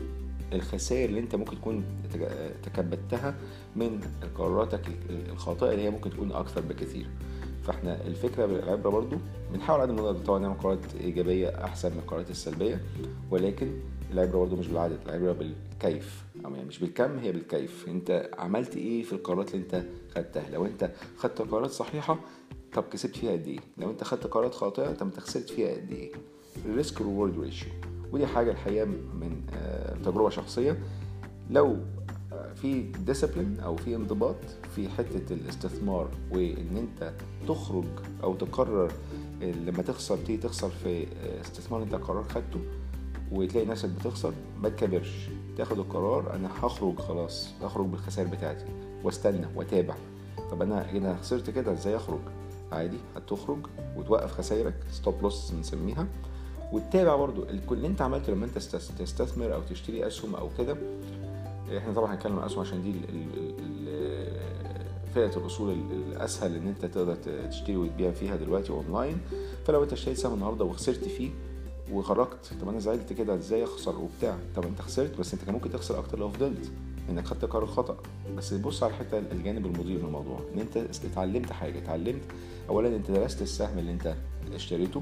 الخسائر 0.53 1.09
اللي 1.09 1.19
أنت 1.19 1.35
ممكن 1.35 1.55
تكون 1.55 1.83
تكبدتها 2.63 3.35
من 3.75 4.01
قراراتك 4.37 4.81
الخاطئة 5.09 5.71
اللي 5.71 5.83
هي 5.83 5.89
ممكن 5.89 6.09
تكون 6.09 6.31
أكثر 6.31 6.61
بكثير. 6.61 7.09
فاحنا 7.65 8.07
الفكرة 8.07 8.45
بالعبره 8.45 8.89
برضو 8.89 9.15
بنحاول 9.53 9.81
قد 9.81 9.89
ما 9.91 10.01
نقدر 10.01 10.19
طبعا 10.25 10.39
نعمل 10.39 10.53
قرارات 10.57 10.95
إيجابية 11.01 11.49
أحسن 11.63 11.91
من 11.91 11.97
القرارات 11.99 12.29
السلبية 12.29 12.81
ولكن 13.31 13.79
العبره 14.11 14.37
برضو 14.39 14.55
مش 14.55 14.67
بالعدد 14.67 14.99
العبره 15.05 15.31
بالكيف 15.31 16.23
أو 16.45 16.51
يعني 16.55 16.65
مش 16.67 16.79
بالكم 16.79 17.17
هي 17.17 17.31
بالكيف. 17.31 17.85
أنت 17.87 18.29
عملت 18.37 18.75
إيه 18.77 19.03
في 19.03 19.13
القرارات 19.13 19.53
اللي 19.53 19.63
أنت 19.63 19.83
خدتها؟ 20.15 20.49
لو 20.49 20.65
أنت 20.65 20.91
خدت 21.17 21.41
قرارات 21.41 21.69
صحيحة 21.71 22.19
طب 22.73 22.83
كسبت 22.91 23.15
فيها 23.15 23.31
قد 23.31 23.47
إيه؟ 23.47 23.59
لو 23.77 23.89
أنت 23.89 24.03
خدت 24.03 24.27
قرارات 24.27 24.53
خاطئة 24.55 24.91
طب 24.93 25.05
أنت 25.05 25.19
خسرت 25.19 25.49
فيها 25.49 25.69
قد 25.75 25.91
إيه؟ 25.91 26.11
ال 26.65 26.72
risk 26.72 27.01
reward 27.01 27.39
ratio. 27.39 27.69
ودي 28.11 28.27
حاجة 28.27 28.51
الحقيقة 28.51 28.85
من 28.85 29.41
آه، 29.53 29.93
تجربة 29.95 30.29
شخصية. 30.29 30.79
لو 31.49 31.77
في 32.61 32.81
discipline 32.81 33.59
أو 33.59 33.75
في 33.75 33.95
انضباط 33.95 34.35
في 34.75 34.89
حتة 34.89 35.33
الاستثمار 35.33 36.09
وإن 36.31 36.77
أنت 36.77 37.13
تخرج 37.47 37.85
أو 38.23 38.35
تقرر 38.35 38.91
لما 39.41 39.81
تخسر 39.83 40.17
تيجي 40.17 40.37
تخسر 40.37 40.69
في 40.69 41.07
استثمار 41.41 41.83
أنت 41.83 41.95
قرار 41.95 42.23
خدته 42.23 42.59
وتلاقي 43.31 43.65
نفسك 43.67 43.89
بتخسر 43.89 44.33
ما 44.61 44.69
تكبرش 44.69 45.29
تاخد 45.57 45.79
القرار 45.79 46.35
أنا 46.35 46.49
هخرج 46.61 46.99
خلاص 46.99 47.49
هخرج 47.63 47.85
بالخسائر 47.85 48.27
بتاعتي 48.27 48.65
واستنى 49.03 49.47
وأتابع. 49.55 49.95
طب 50.51 50.61
أنا 50.61 50.91
أنا 50.91 51.15
خسرت 51.17 51.49
كده 51.49 51.73
إزاي 51.73 51.95
أخرج؟ 51.95 52.19
عادي 52.71 52.97
هتخرج 53.15 53.59
وتوقف 53.97 54.31
خسائرك 54.31 54.73
stop 54.91 55.21
loss 55.21 55.51
بنسميها 55.51 56.07
وتتابع 56.71 57.15
برضو 57.15 57.45
كل 57.67 57.75
اللي 57.75 57.87
أنت 57.87 58.01
عملته 58.01 58.33
لما 58.33 58.45
أنت 58.45 58.57
تستثمر 58.99 59.53
أو 59.53 59.61
تشتري 59.61 60.07
أسهم 60.07 60.35
أو 60.35 60.49
كده 60.57 60.77
إحنا 61.77 61.93
طبعا 61.93 62.13
هنتكلم 62.13 62.39
عن 62.39 62.45
اسهم 62.45 62.59
عشان 62.59 62.81
دي 62.83 62.93
فئة 65.13 65.37
الاصول 65.37 65.77
الأسهل 66.11 66.55
إن 66.55 66.67
أنت 66.67 66.85
تقدر 66.85 67.15
تشتري 67.49 67.77
وتبيع 67.77 68.11
فيها 68.11 68.35
دلوقتي 68.35 68.69
أونلاين. 68.69 69.17
فلو 69.65 69.83
أنت 69.83 69.93
اشتريت 69.93 70.17
سهم 70.17 70.33
النهارده 70.33 70.65
وخسرت 70.65 71.03
فيه 71.03 71.29
وخرجت 71.91 72.53
طب 72.61 72.69
أنا 72.69 72.79
زعلت 72.79 73.13
كده 73.13 73.35
إزاي 73.35 73.63
أخسر 73.63 73.95
وبتاع؟ 73.99 74.37
طب 74.55 74.63
أنت 74.65 74.81
خسرت 74.81 75.19
بس 75.19 75.33
أنت 75.33 75.43
كان 75.45 75.53
ممكن 75.53 75.71
تخسر 75.71 75.99
أكتر 75.99 76.19
لو 76.19 76.29
فضلت 76.29 76.71
انك 77.09 77.25
خدت 77.25 77.45
قرار 77.45 77.65
خطأ. 77.65 77.97
بس 78.37 78.53
بص 78.53 78.83
على 78.83 78.91
الحتة 78.93 79.17
الجانب 79.31 79.65
المضيء 79.65 79.97
من 79.99 80.05
الموضوع 80.05 80.39
إن 80.53 80.59
أنت 80.59 80.77
اتعلمت 81.11 81.51
حاجة 81.51 81.79
اتعلمت 81.79 82.21
اولا 82.69 82.87
أنت 82.95 83.11
درست 83.11 83.41
السهم 83.41 83.77
اللي 83.79 83.91
أنت 83.91 84.15
اشتريته 84.53 85.01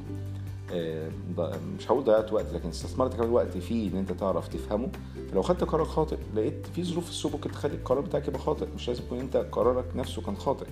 مش 1.77 1.91
هقول 1.91 2.03
ضيعت 2.03 2.33
وقت 2.33 2.53
لكن 2.53 2.69
استثمرت 2.69 3.13
كمان 3.13 3.29
وقت 3.29 3.57
فيه 3.57 3.91
إن 3.91 3.97
أنت 3.97 4.11
تعرف 4.11 4.47
تفهمه. 4.47 4.89
فلو 5.31 5.41
خدت 5.41 5.63
قرار 5.63 5.85
خاطئ 5.85 6.17
لقيت 6.35 6.67
في 6.75 6.83
ظروف 6.83 7.09
السوق 7.09 7.31
ممكن 7.31 7.51
تخلي 7.51 7.73
القرار 7.73 8.01
بتاعك 8.01 8.27
يبقى 8.27 8.39
خاطئ. 8.39 8.65
مش 8.75 8.87
لازم 8.87 9.03
يكون 9.03 9.19
أنت 9.19 9.37
قرارك 9.37 9.85
نفسه 9.95 10.21
كان 10.21 10.35
خاطئ. 10.35 10.65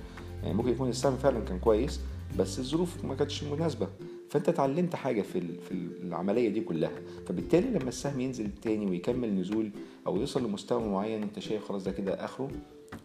يعني 0.44 0.54
ممكن 0.54 0.70
يكون 0.70 0.90
السهم 0.90 1.18
فعلا 1.18 1.40
كان 1.40 1.60
كويس 1.60 2.00
بس 2.40 2.60
الظروف 2.60 3.06
ما 3.06 3.16
كانتش 3.16 3.44
مناسبة. 3.44 3.88
فأنت 4.30 4.50
اتعلمت 4.50 4.96
حاجة 4.96 5.22
في 5.22 5.42
في 5.62 5.72
العملية 6.04 6.50
دي 6.50 6.62
كلها. 6.62 6.92
فبالتالي 7.28 7.68
لما 7.80 7.90
السهم 7.90 8.20
ينزل 8.20 8.50
تاني 8.62 8.86
ويكمل 8.86 9.36
نزول 9.40 9.72
أو 10.08 10.18
يوصل 10.18 10.44
لمستوى 10.46 10.84
معين 10.84 11.24
أنت 11.24 11.40
شايف 11.40 11.66
خلاص 11.66 11.84
ده 11.84 11.92
كده 11.92 12.26
آخره 12.26 12.48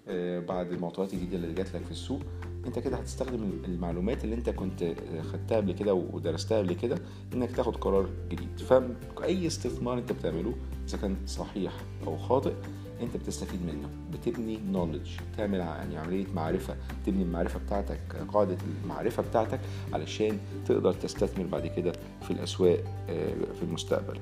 آه، 0.08 0.38
بعد 0.40 0.72
المعطيات 0.72 1.14
الجديدة 1.14 1.36
اللي 1.36 1.54
جات 1.54 1.74
لك 1.74 1.84
في 1.84 1.90
السوق. 1.90 2.20
انت 2.66 2.78
كده 2.78 2.96
هتستخدم 2.96 3.50
المعلومات 3.64 4.24
اللي 4.24 4.34
انت 4.34 4.50
كنت 4.50 4.94
خدتها 5.32 5.56
قبل 5.56 5.72
كده 5.72 5.94
ودرستها 5.94 6.58
قبل 6.58 6.72
كده 6.72 6.98
انك 7.34 7.50
تاخد 7.50 7.76
قرار 7.76 8.08
جديد. 8.30 8.58
فأي 8.58 9.46
استثمار 9.46 9.98
انت 9.98 10.12
بتعمله 10.12 10.54
إذا 10.88 10.98
كان 10.98 11.16
صحيح 11.26 11.72
أو 12.06 12.16
خاطئ 12.16 12.52
انت 13.00 13.16
بتستفيد 13.16 13.60
منه. 13.62 13.88
بتبني 14.12 14.58
نولج 14.72 15.10
تعمل 15.36 15.58
يعني 15.58 15.96
عملية 15.98 16.26
معرفة 16.34 16.76
تبني 17.06 17.22
المعرفة 17.22 17.58
بتاعتك 17.58 18.00
قاعدة 18.32 18.56
المعرفة 18.84 19.22
بتاعتك 19.22 19.60
علشان 19.92 20.38
تقدر 20.66 20.92
تستثمر 20.92 21.46
بعد 21.46 21.66
كده 21.66 21.92
في 22.22 22.30
الأسواق 22.30 22.84
آه، 23.08 23.34
في 23.34 23.62
المستقبل. 23.62 24.18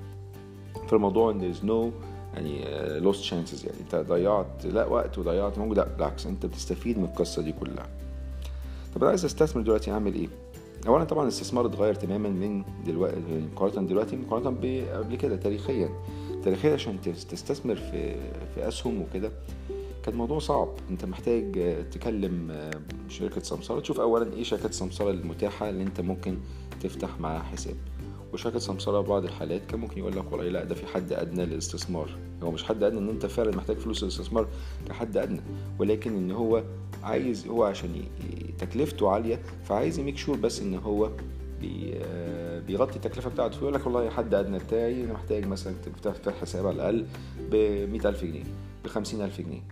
فالموضوع 0.88 1.30
إن 1.30 1.54
there's 1.54 1.58
no 1.58 2.04
يعني 2.34 2.64
لوست 3.00 3.22
uh, 3.22 3.24
شانسز 3.24 3.66
يعني. 3.66 3.80
انت 3.80 3.94
ضيعت 3.94 4.66
لا 4.66 4.84
وقت 4.86 5.18
وضيعت 5.18 5.58
مجهود 5.58 5.76
لا 5.76 5.88
بالعكس 5.88 6.26
انت 6.26 6.46
بتستفيد 6.46 6.98
من 6.98 7.04
القصة 7.04 7.42
دي 7.42 7.52
كلها. 7.52 7.86
طب 8.94 9.00
أنا 9.00 9.08
عايز 9.08 9.24
أستثمر 9.24 9.62
دلوقتي 9.62 9.90
أعمل 9.90 10.14
إيه؟ 10.14 10.28
اولا 10.86 11.04
طبعا 11.04 11.22
الاستثمار 11.22 11.66
اتغير 11.66 11.94
تماما 11.94 12.28
من 12.28 12.64
دلوقتي 12.86 13.16
مقارنة 13.52 13.88
دلوقتي 13.88 14.16
مقارنة 14.16 14.48
قبل 14.92 15.16
كده 15.16 15.36
تاريخيا. 15.36 15.88
تاريخيا 16.44 16.72
عشان 16.74 17.00
تستثمر 17.00 17.76
في 17.76 18.16
في 18.54 18.68
أسهم 18.68 19.02
وكده 19.02 19.30
كان 20.04 20.14
موضوع 20.14 20.38
صعب. 20.38 20.68
أنت 20.90 21.04
محتاج 21.04 21.52
تكلم 21.90 22.52
شركة 23.08 23.42
سمساره 23.42 23.80
تشوف 23.80 24.00
اولا 24.00 24.32
إيه 24.32 24.42
شركات 24.42 24.74
سمساره 24.74 25.10
المتاحة 25.10 25.68
اللي 25.68 25.82
أنت 25.82 26.00
ممكن 26.00 26.36
تفتح 26.80 27.20
معاها 27.20 27.42
حساب. 27.42 27.76
وشركة 28.34 28.58
سمسارة 28.58 29.00
بعض 29.00 29.24
الحالات 29.24 29.66
كان 29.66 29.80
ممكن 29.80 29.98
يقول 29.98 30.16
لك 30.16 30.32
والله 30.32 30.48
لا 30.48 30.64
ده 30.64 30.74
في 30.74 30.86
حد 30.86 31.12
أدنى 31.12 31.46
للاستثمار. 31.46 32.10
هو 32.42 32.50
مش 32.50 32.64
حد 32.64 32.82
أدنى 32.82 32.98
إن 32.98 33.08
أنت 33.08 33.26
فعلا 33.26 33.56
محتاج 33.56 33.76
فلوس 33.76 34.02
للاستثمار 34.02 34.48
كحد 34.88 35.16
أدنى. 35.16 35.40
ولكن 35.78 36.16
إن 36.16 36.30
هو 36.30 36.64
عايز 37.02 37.46
هو 37.46 37.64
عشان 37.64 38.02
تكلفته 38.58 39.10
عالية 39.10 39.42
فعايز 39.64 39.98
يميك 39.98 40.16
شور 40.16 40.36
بس 40.36 40.60
إن 40.60 40.74
هو 40.74 41.10
بيغطي 42.66 42.96
التكلفة 42.96 43.30
بتاعته. 43.30 43.58
فيقول 43.58 43.74
لك 43.74 43.86
والله 43.86 44.10
حد 44.10 44.34
أدنى 44.34 44.58
بتاعي 44.58 45.04
أنا 45.04 45.12
محتاج 45.12 45.46
مثلا 45.46 45.74
تفتح 46.02 46.34
حساب 46.40 46.66
على 46.66 46.74
الأقل 46.74 47.06
ب 47.50 47.54
ألف 48.06 48.24
جنيه 48.24 48.44
ب 48.84 48.86
ألف 49.20 49.40
جنيه. 49.40 49.62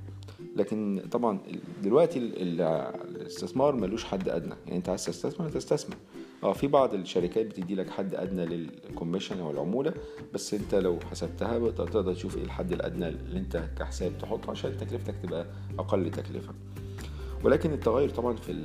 لكن 0.56 1.02
طبعا 1.10 1.38
دلوقتي 1.82 2.18
الاستثمار 2.18 3.74
ملوش 3.76 4.04
حد 4.04 4.28
أدنى. 4.28 4.54
يعني 4.66 4.76
أنت 4.76 4.88
عايز 4.88 5.04
تستثمر 5.04 5.48
تستثمر 5.48 5.96
آه 6.42 6.52
في 6.52 6.66
بعض 6.66 6.94
الشركات 6.94 7.46
بتدي 7.46 7.74
لك 7.74 7.90
حد 7.90 8.14
أدنى 8.14 8.46
للكوميشن 8.46 9.40
أو 9.40 9.50
العموله 9.50 9.94
بس 10.34 10.54
أنت 10.54 10.74
لو 10.74 10.98
حسبتها 11.10 11.70
تقدر 11.70 12.14
تشوف 12.14 12.36
إيه 12.36 12.44
الحد 12.44 12.72
الأدنى 12.72 13.08
اللي 13.08 13.38
أنت 13.38 13.68
كحساب 13.78 14.12
تحطه 14.18 14.50
عشان 14.50 14.76
تكلفتك 14.76 15.14
تبقى 15.22 15.46
أقل 15.78 16.10
تكلفة. 16.10 16.52
ولكن 17.44 17.72
التغير 17.72 18.08
طبعا 18.08 18.36
في 18.36 18.64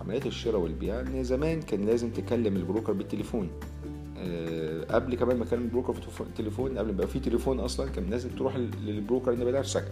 عمليات 0.00 0.26
الشراء 0.26 0.60
والبيع 0.60 1.00
إن 1.00 1.24
زمان 1.24 1.62
كان 1.62 1.86
لازم 1.86 2.10
تكلم 2.10 2.56
البروكر 2.56 2.92
بالتليفون. 2.92 3.50
آه، 4.18 4.84
قبل 4.94 5.14
كمان 5.14 5.36
ما 5.36 5.44
كان 5.44 5.62
البروكر 5.62 5.92
في 5.92 6.20
التليفون 6.20 6.78
قبل 6.78 6.86
ما 6.88 6.92
يبقى 6.94 7.06
في 7.06 7.20
تليفون 7.20 7.60
أصلا 7.60 7.90
كان 7.90 8.10
لازم 8.10 8.30
تروح 8.30 8.56
للبروكر 8.56 9.32
انت 9.32 9.42
بنفسك 9.42 9.84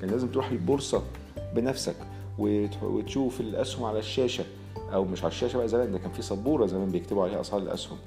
كان 0.00 0.10
لازم 0.10 0.28
تروح 0.28 0.50
البورصه 0.50 1.02
بنفسك 1.54 1.96
وتشوف 2.38 3.40
الأسهم 3.40 3.84
على 3.84 3.98
الشاشة. 3.98 4.44
أو 4.92 5.04
مش 5.04 5.24
على 5.24 5.30
الشاشة 5.30 5.56
بقى 5.56 5.68
زمان 5.68 5.92
ده 5.92 5.98
كان 5.98 6.12
في 6.12 6.22
سبورة 6.22 6.66
زمان 6.66 6.90
بيكتبوا 6.90 7.24
عليها 7.24 7.40
أسعار 7.40 7.62
الأسهم. 7.62 7.98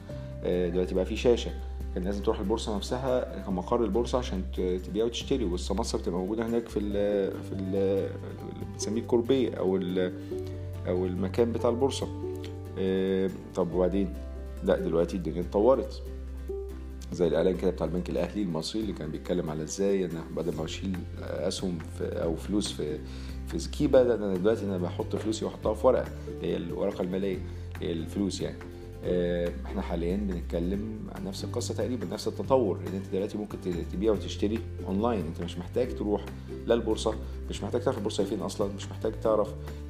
آه، 0.43 0.69
دلوقتي 0.69 0.95
بقى 0.95 1.05
في 1.05 1.15
شاشة. 1.15 1.51
كان 1.95 2.03
لازم 2.03 2.23
تروح 2.23 2.39
البورصة 2.39 2.75
نفسها 2.75 3.43
كمقر 3.45 3.83
البورصة 3.83 4.17
عشان 4.17 4.43
تبيع 4.85 5.05
وتشتري 5.05 5.45
والسماسره 5.45 5.99
بتبقى 5.99 6.19
موجودة 6.19 6.45
هناك 6.45 6.67
في 6.69 6.79
ال 6.79 6.91
في 7.43 7.51
ال 7.53 8.09
بنسميه 8.73 9.01
الكوربيه 9.01 9.53
أو 9.55 9.75
أو 10.87 11.05
المكان 11.05 11.51
بتاع 11.51 11.69
البورصة. 11.69 12.07
آه، 12.79 13.29
طب 13.55 13.73
وبعدين؟ 13.73 14.13
لا 14.63 14.79
دلوقتي 14.79 15.17
الدنيا 15.17 15.41
اتطورت. 15.41 16.03
زي 17.11 17.27
الإعلان 17.27 17.57
كده 17.57 17.71
بتاع 17.71 17.85
البنك 17.87 18.09
الأهلي 18.09 18.41
المصري 18.41 18.81
اللي 18.81 18.93
كان 18.93 19.11
بيتكلم 19.11 19.49
على 19.49 19.63
إزاي 19.63 20.05
أنا 20.05 20.23
بدل 20.35 20.55
ما 20.57 20.65
اشيل 20.65 20.97
أسهم 21.21 21.77
في 21.97 22.03
أو 22.23 22.35
فلوس 22.35 22.71
في 22.71 22.99
في 23.49 23.59
سكيبه 23.59 24.03
ده 24.03 24.15
أنا 24.15 24.33
دلوقتي 24.37 24.65
أنا 24.65 24.77
بحط 24.77 25.15
فلوسي 25.15 25.45
وأحطها 25.45 25.73
في 25.73 25.87
ورقة 25.87 26.05
اللي 26.27 26.47
هي 26.47 26.57
الورقة 26.57 27.01
المالية 27.01 27.37
هي 27.81 27.91
الفلوس 27.91 28.41
يعني. 28.41 28.57
آه، 29.03 29.51
إحنا 29.65 29.81
حاليا 29.81 30.15
بنتكلم 30.17 30.99
عن 31.15 31.23
نفس 31.25 31.43
القصة 31.43 31.73
تقريبا 31.73 32.05
نفس 32.05 32.27
التطور 32.27 32.79
إن 32.87 32.95
أنت 32.95 33.07
دلوقتي 33.13 33.37
ممكن 33.37 33.57
تبيع 33.93 34.11
وتشتري 34.11 34.59
أونلاين. 34.87 35.25
أنت 35.25 35.41
مش 35.41 35.57
محتاج 35.57 35.95
تروح 35.95 36.25
لا 36.65 36.73
البورصه 36.73 37.13
مش 37.49 37.63
محتاج 37.63 37.81
تعرف 37.81 37.97
البورصه 37.97 38.23
فين 38.23 38.39
أصلا؟ 38.41 38.73
مش 38.73 38.89
محتاج 38.89 39.13
تعرف 39.19 39.47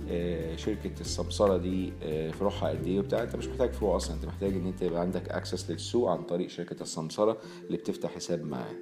آه، 0.10 0.56
شركة 0.56 0.92
السمسره 1.02 1.58
دي 1.58 1.94
آه، 2.04 2.32
فروعها 2.32 2.70
قد 2.70 2.88
إيه 2.88 3.00
وبتاع. 3.00 3.24
أنت 3.24 3.36
مش 3.36 3.48
محتاج 3.48 3.72
فروع 3.72 3.96
أصلا 3.96 4.16
أنت 4.16 4.26
محتاج 4.26 4.54
إن 4.54 4.66
أنت 4.68 4.82
يبقى 4.82 5.02
عندك 5.02 5.30
access 5.30 5.72
للسوق 5.72 6.10
عن 6.10 6.24
طريق 6.24 6.50
شركة 6.50 6.82
السمسره 6.84 7.38
اللي 7.68 7.78
بتفتح 7.78 8.16
حساب 8.16 8.44
معاها 8.46 8.74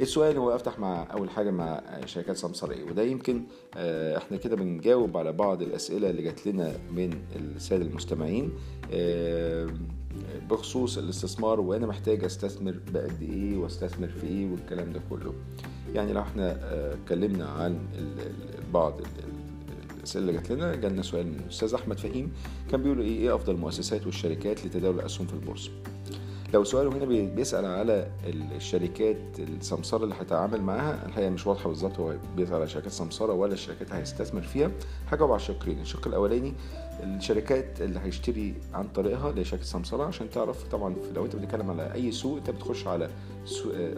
السؤال 0.00 0.36
هو 0.36 0.54
أفتح 0.54 0.78
مع 0.78 1.06
أول 1.12 1.30
حاجة 1.30 1.50
مع 1.50 1.82
شركات 2.06 2.36
سمسرة 2.36 2.70
إيه 2.70 2.84
وده 2.84 3.02
يمكن 3.02 3.42
آه، 3.76 4.16
إحنا 4.16 4.36
كده 4.36 4.56
بنجاوب 4.56 5.16
على 5.16 5.32
بعض 5.32 5.62
الأسئلة 5.62 6.10
اللي 6.10 6.22
جات 6.22 6.46
لنا 6.46 6.72
من 6.92 7.14
السادة 7.36 7.84
المستمعين. 7.84 8.52
آه، 8.92 9.68
بخصوص 10.50 10.98
الاستثمار 10.98 11.60
وأنا 11.60 11.86
محتاج 11.86 12.24
أستثمر 12.24 12.74
بقد 12.94 13.22
إيه 13.22 13.56
وأستثمر 13.56 14.08
في 14.08 14.26
إيه 14.26 14.50
والكلام 14.52 14.92
ده 14.92 15.00
كله. 15.10 15.34
يعني 15.94 16.12
لو 16.12 16.20
إحنا 16.20 16.50
آه، 16.62 16.94
اتكلمنا 16.94 17.44
عن 17.44 17.78
بعض 18.74 19.00
الأسئلة 19.98 20.28
اللي 20.28 20.32
جات 20.40 20.50
لنا 20.50 20.74
جالنا 20.74 21.02
سؤال 21.02 21.26
من 21.26 21.40
الأستاذ 21.44 21.74
أحمد 21.74 21.98
فهيم 21.98 22.32
كان 22.70 22.82
بيقول 22.82 23.00
إيه 23.00 23.18
إيه 23.18 23.34
أفضل 23.34 23.54
المؤسسات 23.54 24.06
والشركات 24.06 24.66
لتداول 24.66 24.94
الاسهم 25.00 25.26
في 25.26 25.34
البورصة؟ 25.34 25.70
لو 26.54 26.64
سؤاله 26.64 26.90
هنا 26.96 27.04
بيسأل 27.34 27.64
على 27.64 28.10
الشركات 28.56 29.16
السمسارة 29.38 30.04
اللي 30.04 30.14
هيتعامل 30.20 30.60
معاها. 30.62 31.06
الحقيقة 31.06 31.30
مش 31.30 31.46
واضحة 31.46 31.68
بالظبط 31.68 32.00
هو 32.00 32.14
بيسأل 32.36 32.54
على 32.54 32.68
شركات 32.68 32.92
سمسارة 32.92 33.32
ولا 33.32 33.52
الشركات 33.52 33.92
هيستثمر 33.92 34.42
فيها. 34.42 34.70
هجاوب 35.06 35.30
على 35.30 35.40
الشقين. 35.40 35.80
الشق 35.80 36.08
الأولاني 36.08 36.54
الشركات 37.02 37.80
اللي 37.80 38.00
هيشتري 38.00 38.54
عن 38.74 38.88
طريقها 38.88 39.30
اللي 39.30 39.40
هي 39.40 39.44
شركة 39.44 39.62
سمسارة 39.62 40.04
عشان 40.04 40.30
تعرف 40.30 40.68
طبعا 40.68 40.94
لو 41.14 41.24
أنت 41.24 41.36
بتتكلم 41.36 41.70
على 41.70 41.94
أي 41.94 42.12
سوق 42.12 42.36
أنت 42.36 42.50
بتخش 42.50 42.86
على 42.86 43.10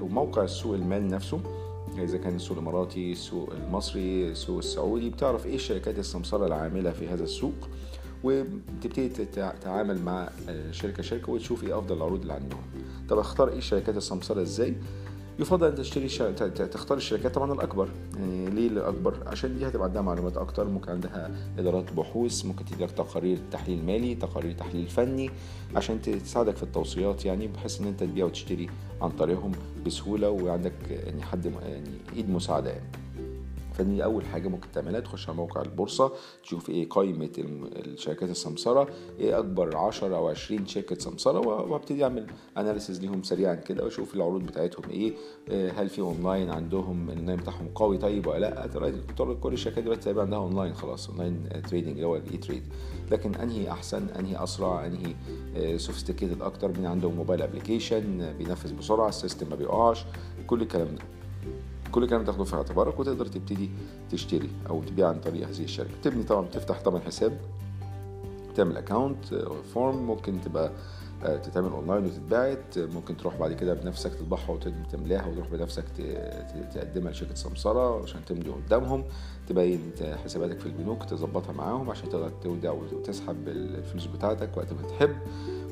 موقع 0.00 0.44
السوق 0.44 0.75
المال 0.75 1.08
نفسه. 1.08 1.40
إذا 1.98 2.18
كان 2.18 2.36
السوق 2.36 2.56
الإماراتي 2.56 3.12
السوق 3.12 3.52
المصري 3.52 4.28
السوق 4.28 4.58
السعودي 4.58 5.10
بتعرف 5.10 5.46
إيه 5.46 5.54
الشركات 5.54 5.98
السمسارة 5.98 6.46
العاملة 6.46 6.90
في 6.90 7.08
هذا 7.08 7.25
السوق. 7.25 7.54
وتبتدي 8.25 9.08
تتعامل 9.08 10.02
مع 10.02 10.28
آه، 10.49 10.70
شركة 10.70 11.02
شركة 11.02 11.32
وتشوف 11.32 11.64
إيه 11.64 11.78
افضل 11.78 11.96
العروض 11.96 12.20
اللي 12.20 12.32
عندهم. 12.32 12.61
طب 13.08 13.18
اختار 13.18 13.49
إيه 13.49 13.58
الشركات 13.58 13.96
السمسره 13.96 14.42
إزاي؟ 14.42 14.75
يفضل 15.38 15.66
ان 15.68 15.75
تشتري 15.75 16.08
شا... 16.08 16.30
تختار 16.49 16.99
الشركات 16.99 17.35
طبعا 17.35 17.52
الأكبر. 17.52 17.88
يعني 18.18 18.50
ليه 18.50 18.68
الأكبر؟ 18.68 19.14
عشان 19.26 19.58
دي 19.58 19.68
هتبقى 19.68 19.87
عندها 19.88 20.02
معلومات 20.02 20.37
أكتر 20.37 20.68
ممكن 20.68 20.90
عندها 20.90 21.30
إدارات 21.58 21.92
بحوث 21.92 22.44
ممكن 22.44 22.64
تديلك 22.64 22.90
تقارير 22.90 23.38
تحليل 23.52 23.85
مالي 23.85 24.14
تقارير 24.14 24.52
تحليل 24.52 24.87
فني 24.87 25.30
عشان 25.76 26.02
تساعدك 26.02 26.56
في 26.56 26.62
التوصيات 26.62 27.25
يعني 27.25 27.49
بحيث 27.49 27.80
إن 27.80 27.87
أنت 27.87 28.00
تبيع 28.00 28.25
وتشتري 28.25 28.70
عن 29.02 29.11
طريقهم 29.11 29.52
بسهولة 29.87 30.30
وعندك 30.30 30.73
يعني 30.90 31.23
حد 31.23 31.46
يعني 31.46 31.90
إيد 32.16 32.30
مساعدة 32.30 32.70
يعني. 32.70 32.87
فدي 33.78 34.04
أول 34.04 34.25
حاجة 34.25 34.49
ممكن 34.49 34.68
تعملها 34.75 35.00
تخش 35.00 35.28
على 35.28 35.37
موقع 35.37 35.62
البورصة 35.62 36.12
تشوف 36.42 36.71
إيه 36.71 36.88
قائمة 36.88 37.30
الشركات 37.76 38.30
السمسرة 38.30 38.88
إيه 39.21 39.38
أكبر 39.38 39.76
10 39.76 40.16
أو 40.16 40.28
20 40.28 40.66
شركة 40.66 40.99
سمسرة 40.99 41.40
وأبتدي 41.49 42.04
أعمل 42.04 42.26
اناليسيز 42.56 43.00
ليهم 43.00 43.23
سريعا 43.23 43.54
كده 43.54 43.85
وأشوف 43.85 44.14
العروض 44.14 44.42
بتاعتهم 44.47 44.90
إيه 44.90 45.12
آه، 45.49 45.71
هل 45.71 45.88
في 45.88 46.00
اونلاين 46.00 46.50
عندهم 46.50 47.11
الاونلاين 47.11 47.38
بتاعهم 47.38 47.68
قوي 47.75 47.99
طيب 47.99 48.26
ولا 48.26 48.38
لأ 48.38 49.35
كل 49.40 49.52
الشركات 49.52 49.85
دلوقتي 49.85 50.02
تقريبا 50.02 50.23
عندها 50.23 50.38
اونلاين 50.38 50.75
خلاص 50.75 51.09
online 51.08 51.48
trading 51.70 51.92
اللي 51.95 52.06
هو 52.06 52.16
ال 52.16 52.36
e-trade 52.36 52.62
لكن 53.11 53.35
أنهي 53.35 53.71
أحسن 53.71 54.09
أنهي 54.09 54.42
أسرع 54.42 54.87
أنهي 54.87 55.14
sophisticated 55.78 56.42
آه، 56.42 56.47
أكتر؟ 56.47 56.78
من 56.78 56.87
عندهم 56.87 57.14
mobile 57.14 57.42
application 57.42 58.34
بينفذ 58.38 58.75
بسرعة 58.75 59.09
ال 59.08 59.14
system 59.14 59.50
ما 59.50 59.56
بيقعش 59.56 60.04
كل 60.47 60.62
الكلام 60.62 60.88
ده. 60.95 61.15
كل 61.92 62.02
الكلام 62.02 62.24
تاخده 62.24 62.44
في 62.44 62.56
اعتبارك 62.56 63.00
وتقدر 63.00 63.26
تبتدي 63.26 63.70
تشتري 64.10 64.50
أو 64.68 64.82
تبيع 64.82 65.08
عن 65.08 65.20
طريق 65.20 65.48
هذه 65.48 65.64
الشركة. 65.64 65.90
تبني 66.02 66.22
طبعا 66.22 66.46
تفتح 66.46 66.80
طبعا 66.80 67.00
حساب 67.00 67.38
تعمل 68.54 68.76
account 68.76 69.34
form 69.75 69.96
ممكن 69.96 70.40
تبقى 70.40 70.70
آه، 71.24 71.36
تتعمل 71.36 71.70
اونلاين 71.72 72.04
وتتباعت. 72.04 72.78
ممكن 72.78 73.16
تروح 73.16 73.36
بعد 73.36 73.52
كده 73.52 73.74
بنفسك 73.74 74.14
تطبعها 74.14 74.50
وتملاها 74.50 75.26
وتروح 75.26 75.48
بنفسك 75.48 75.84
تقدمها 76.74 77.12
لشركة 77.12 77.34
سمسرة 77.34 78.02
عشان 78.02 78.24
تمضي 78.24 78.50
قدامهم. 78.50 79.04
تبين 79.48 79.92
حساباتك 80.24 80.60
في 80.60 80.66
البنوك 80.66 81.04
تظبطها 81.04 81.52
معاهم 81.52 81.90
عشان 81.90 82.08
تقدر 82.08 82.30
تودع 82.42 82.70
وتسحب 82.70 83.48
الفلوس 83.48 84.06
بتاعتك 84.06 84.56
وقت 84.56 84.72
ما 84.72 84.88
تحب. 84.88 85.16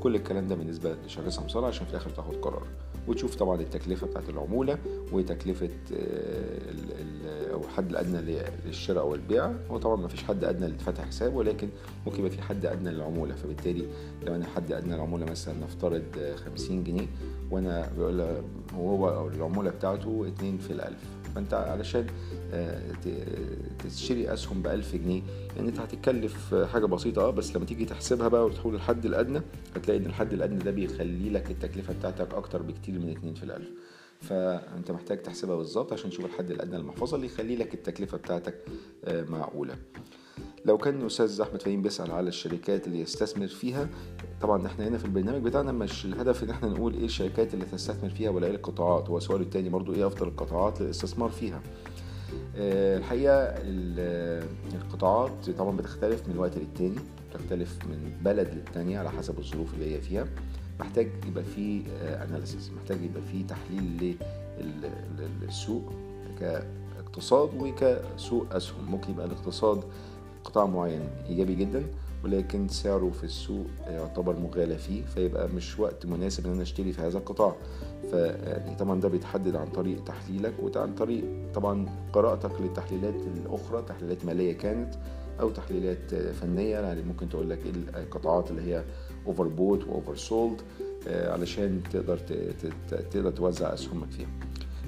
كل 0.04 0.14
الكلام 0.14 0.48
ده 0.48 0.54
بالنسبة 0.54 0.96
لشركه 1.06 1.30
سمساره 1.30 1.66
عشان 1.66 1.86
في 1.86 1.90
الآخر 1.92 2.10
تاخد 2.10 2.36
قرار. 2.36 2.66
وتشوف 3.08 3.34
طبعا 3.34 3.60
التكلفة 3.60 4.06
بتاعت 4.06 4.28
العمولة 4.28 4.78
وتكلفة 5.12 5.70
آه، 5.96 7.52
أو 7.52 7.60
الحد 7.60 7.90
الادنى 7.90 8.42
للشراء 8.66 9.02
أو 9.02 9.14
البيع. 9.14 9.52
هو 9.70 9.78
طبعا 9.78 9.96
ما 9.96 10.08
فيش 10.08 10.24
حد 10.24 10.44
أدنى 10.44 10.66
لفتح 10.66 11.04
حساب 11.04 11.34
ولكن 11.34 11.68
ممكن 12.06 12.18
يبقى 12.18 12.30
في 12.30 12.42
حد 12.42 12.66
أدنى 12.66 12.90
للعمولة. 12.90 13.34
فبالتالي 13.34 13.86
لو 14.22 14.34
أنا 14.34 14.46
حد 14.46 14.72
أدنى 14.72 14.94
للعمولة 14.94 15.24
مثلا 15.24 15.54
نفترض 15.64 16.02
50 16.36 16.84
جنيه 16.84 17.06
وأنا 17.50 17.90
وهو 18.78 19.28
العمولة 19.28 19.70
بتاعته 19.70 20.28
2 20.28 20.58
في 20.58 20.70
الألف. 20.72 21.04
فانت 21.34 21.54
علشان 21.54 22.06
آه، 22.52 22.80
تشتري 23.84 24.32
أسهم 24.32 24.62
ب 24.62 24.66
1000 24.66 24.96
جنيه 24.96 25.22
يعني 25.56 25.68
انت 25.68 25.78
هتتكلف 25.78 26.54
حاجة 26.54 26.86
بسيطة 26.86 27.22
آه 27.22 27.30
بس 27.30 27.56
لما 27.56 27.64
تيجي 27.64 27.84
تحسبها 27.84 28.28
بقى 28.28 28.44
وتحول 28.46 28.74
الحد 28.74 29.06
الأدنى 29.06 29.40
هتلاقي 29.76 30.00
إن 30.00 30.06
الحد 30.06 30.32
الأدنى 30.32 30.58
ده 30.58 30.70
بيخلي 30.70 31.30
لك 31.30 31.50
التكلفة 31.50 31.92
بتاعتك 31.94 32.34
أكتر 32.34 32.62
بكتير 32.62 32.98
من 32.98 33.10
2 33.10 33.34
في 33.34 33.42
الألف. 33.42 33.68
فأنت 34.20 34.90
محتاج 34.90 35.22
تحسبها 35.22 35.56
بالظبط 35.56 35.92
عشان 35.92 36.10
تشوف 36.10 36.24
الحد 36.24 36.50
الأدنى 36.50 36.78
للمحفظه 36.78 37.16
اللي 37.16 37.26
يخلي 37.26 37.56
لك 37.56 37.74
التكلفة 37.74 38.18
بتاعتك 38.18 38.54
آه، 39.04 39.22
معقولة. 39.24 39.76
لو 40.64 40.78
كان 40.78 41.00
الأستاذ 41.00 41.40
أحمد 41.40 41.62
فهيم 41.62 41.82
بيسأل 41.82 42.10
على 42.10 42.28
الشركات 42.28 42.86
اللي 42.86 43.00
يستثمر 43.00 43.46
فيها 43.46 43.88
طبعا 44.40 44.66
إحنا 44.66 44.88
هنا 44.88 44.98
في 44.98 45.04
البرنامج 45.04 45.42
بتاعنا 45.42 45.72
مش 45.72 46.04
الهدف 46.04 46.42
إن 46.44 46.50
إحنا 46.50 46.68
نقول 46.68 46.94
إيه 46.94 47.04
الشركات 47.04 47.54
اللي 47.54 47.64
تستثمر 47.64 48.10
فيها 48.10 48.30
ولا 48.30 48.46
إيه 48.46 48.54
القطاعات 48.54 49.08
هو 49.10 49.16
السؤال 49.18 49.40
التاني 49.40 49.68
برضو 49.68 49.92
إيه 49.94 50.06
أفضل 50.06 50.28
القطاعات 50.28 50.80
للاستثمار 50.80 51.30
فيها. 51.30 51.60
آه، 52.56 52.98
الحقيقة 52.98 53.54
القطاعات 54.74 55.50
طبعا 55.58 55.76
بتختلف 55.76 56.28
من 56.28 56.38
وقت 56.38 56.58
للتاني 56.58 56.96
بتختلف 57.30 57.78
من 57.86 58.12
بلد 58.24 58.48
للتانية 58.54 58.98
على 58.98 59.10
حسب 59.10 59.38
الظروف 59.38 59.74
اللي 59.74 59.94
هي 59.94 60.00
فيها. 60.00 60.26
محتاج 60.80 61.08
يبقى 61.28 61.44
فيه 61.44 61.82
اناليسيس 62.02 62.70
محتاج 62.76 63.02
يبقى 63.02 63.22
فيه 63.22 63.46
تحليل 63.46 64.16
للسوق 65.42 65.92
كاقتصاد 66.40 67.50
وكسوق 67.54 68.54
أسهم. 68.54 68.84
ممكن 68.90 69.10
يبقى 69.12 69.26
الاقتصاد 69.26 69.84
قطاع 70.44 70.66
معين 70.66 71.08
إيجابي 71.28 71.54
جدا 71.54 71.82
ولكن 72.24 72.68
سعره 72.68 73.10
في 73.10 73.24
السوق 73.24 73.66
يعتبر 73.86 74.36
مغالى 74.38 74.78
فيه 74.78 75.02
فيبقى 75.02 75.48
مش 75.48 75.78
وقت 75.78 76.06
مناسب 76.06 76.46
إن 76.46 76.52
أنا 76.52 76.62
أشتري 76.62 76.92
في 76.92 77.00
هذا 77.02 77.18
القطاع. 77.18 77.56
فيعني 78.10 78.74
طبعا 78.76 79.00
ده 79.00 79.08
بيتحدد 79.08 79.56
عن 79.56 79.66
طريق 79.66 80.04
تحليلك 80.04 80.54
وعن 80.62 80.94
طريق 80.94 81.24
طبعا 81.54 81.86
قراءتك 82.12 82.60
للتحليلات 82.60 83.14
الأخرى 83.14 83.82
تحليلات 83.82 84.24
مالية 84.24 84.52
كانت 84.52 84.94
أو 85.40 85.50
تحليلات 85.50 86.14
فنية. 86.14 86.78
يعني 86.78 87.02
ممكن 87.02 87.28
تقول 87.28 87.50
لك 87.50 87.58
إيه 87.66 88.02
القطاعات 88.02 88.50
اللي 88.50 88.62
هي 88.62 88.84
overbought 89.26 89.48
و 89.48 89.84
oversold 89.84 90.60
علشان 91.06 91.80
تقدر 91.92 92.18
تقدر 93.10 93.30
توزع 93.30 93.74
أسهمك 93.74 94.10
فيها. 94.10 94.28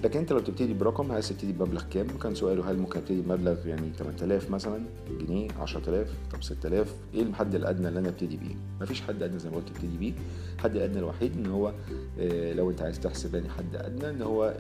لكن 0.05 0.19
انت 0.19 0.33
لو 0.33 0.39
تبتدي 0.39 0.75
برقم 0.75 1.13
عايز 1.13 1.29
تبتدي 1.29 1.53
بمبلغ 1.53 1.83
كام؟ 1.91 2.07
كان 2.07 2.35
سؤاله 2.35 2.71
هل 2.71 2.79
ممكن 2.79 2.99
ابتدي 2.99 3.21
بمبلغ 3.21 3.67
يعني 3.67 3.93
8000 3.99 4.51
مثلا؟ 4.51 4.85
جنيه 5.21 5.49
10000 5.59 6.11
طب 6.33 6.43
6000 6.43 6.95
إيه 7.15 7.23
الحد 7.23 7.55
الأدنى 7.55 7.89
اللي 7.89 7.99
أنا 8.01 8.09
أبتدي 8.09 8.37
بيه؟ 8.37 8.55
مفيش 8.81 9.03
حد 9.03 9.23
أدنى 9.23 9.39
زي 9.39 9.51
ما 9.51 9.57
قلت 9.57 9.69
تبتدي 9.69 9.97
بيه. 9.97 10.13
الحد 10.55 10.77
الأدنى 10.77 10.99
الوحيد 10.99 11.33
إن 11.37 11.47
هو 11.47 11.73
آه، 12.19 12.53
لو 12.53 12.71
أنت 12.71 12.83
عايز 12.83 13.01
تحسب 13.01 13.35
يعني 13.35 13.49
حد 13.49 13.77
أدنى 13.77 14.11
إن 14.11 14.23
هو 14.23 14.57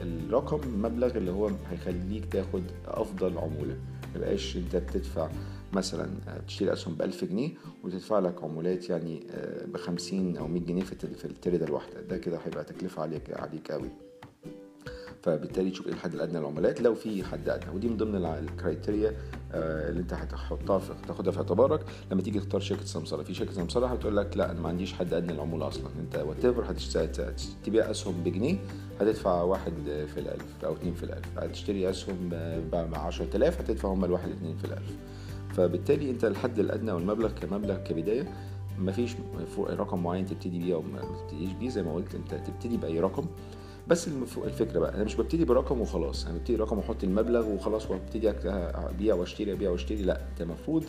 الرقم 0.00 0.60
المبلغ 0.68 1.16
اللي 1.16 1.30
هو 1.30 1.50
هيخليك 1.70 2.32
تاخد 2.32 2.62
أفضل 2.86 3.38
عمولة. 3.38 3.76
ميبقاش 4.14 4.56
أنت 4.56 4.76
بتدفع 4.76 5.28
مثلا 5.72 6.10
تشتري 6.46 6.72
أسهم 6.72 6.94
ب 6.94 7.02
1000 7.02 7.24
جنيه 7.24 7.50
وتدفع 7.84 8.18
لك 8.18 8.44
عمولات 8.44 8.90
يعني 8.90 9.26
آه، 9.30 9.66
ب 9.66 9.76
50 9.76 10.36
أو 10.36 10.48
100 10.48 10.62
جنيه 10.62 10.82
في 10.82 11.24
ال 11.24 11.31
trade 11.31 11.66
الواحدة. 11.66 12.00
ده 12.00 12.18
كده 12.18 12.38
هيبقى 12.44 12.64
تكلفة 12.64 13.02
عليك 13.02 13.40
عليك 13.40 13.70
قوي 13.72 13.88
فبالتالي 15.22 15.70
تشوف 15.70 15.86
إيه 15.86 15.92
الحد 15.92 16.14
الأدنى 16.14 16.38
للعمولات. 16.38 16.80
لو 16.80 16.94
في 16.94 17.24
حد 17.24 17.48
أدنى 17.48 17.70
ودي 17.74 17.88
من 17.88 17.96
ضمن 17.96 18.24
ال 18.24 18.34
criteria 18.34 19.12
آه، 19.52 19.88
اللي 19.88 20.00
أنت 20.00 20.12
هتحطها 20.14 20.78
في 20.78 20.92
تاخدها 21.08 21.32
في 21.32 21.38
اعتبارك. 21.38 21.80
لما 22.12 22.22
تيجي 22.22 22.40
تختار 22.40 22.60
شركة 22.60 22.84
سمسرة 22.84 23.22
في 23.22 23.34
شركة 23.34 23.52
سمسرة 23.52 23.86
هتقول 23.86 24.16
لك 24.16 24.36
لا 24.36 24.50
أنا 24.50 24.60
ما 24.60 24.68
عنديش 24.68 24.92
حد 24.92 25.14
أدنى 25.14 25.32
للعمولة 25.32 25.68
أصلا. 25.68 25.90
أنت 26.00 26.16
whatever 26.16 26.64
هتبيع 27.62 27.90
أسهم 27.90 28.14
بجنيه 28.24 28.56
هتدفع 29.00 29.42
واحد 29.42 29.72
في 29.84 30.20
الألف 30.20 30.64
أو 30.64 30.72
اتنين 30.72 30.94
في 30.94 31.02
الألف. 31.02 31.38
هتشتري 31.38 31.90
أسهم 31.90 32.28
ب 32.72 32.94
10000 32.94 33.60
هتدفع 33.60 33.88
هم 33.88 34.04
الواحد 34.04 34.30
اتنين 34.30 34.56
في 34.56 34.64
الألف. 34.64 34.96
فبالتالي 35.54 36.10
أنت 36.10 36.24
الحد 36.24 36.58
الأدنى 36.58 36.90
أو 36.90 36.98
المبلغ 36.98 37.30
كمبلغ 37.30 37.76
كبداية 37.76 38.32
مفيش 38.78 39.16
رقم 39.58 40.02
معين 40.02 40.26
تبتدي 40.26 40.58
بيه 40.58 40.74
أو 40.74 40.82
ما 40.82 41.00
تبتديش 41.00 41.52
بيه. 41.52 41.68
زي 41.68 41.82
ما 41.82 41.94
قلت 41.94 42.14
أنت 42.14 42.34
تبتدي 42.34 42.76
بأي 42.76 43.00
رقم. 43.00 43.26
بس 43.88 44.08
الفكرة 44.44 44.78
بقى 44.78 44.94
أنا 44.94 45.04
مش 45.04 45.16
ببتدي 45.16 45.44
برقم 45.44 45.80
وخلاص 45.80 46.26
أنا 46.26 46.38
ببتدي 46.38 46.56
رقم 46.56 46.78
وأحط 46.78 47.04
المبلغ 47.04 47.48
وخلاص 47.48 47.90
وأبتدي 47.90 48.30
أبيع 48.30 49.14
وأشتري 49.14 49.52
أبيع 49.52 49.70
وأشتري 49.70 50.02
لأ 50.02 50.28
أنت 50.30 50.40
المفروض 50.40 50.84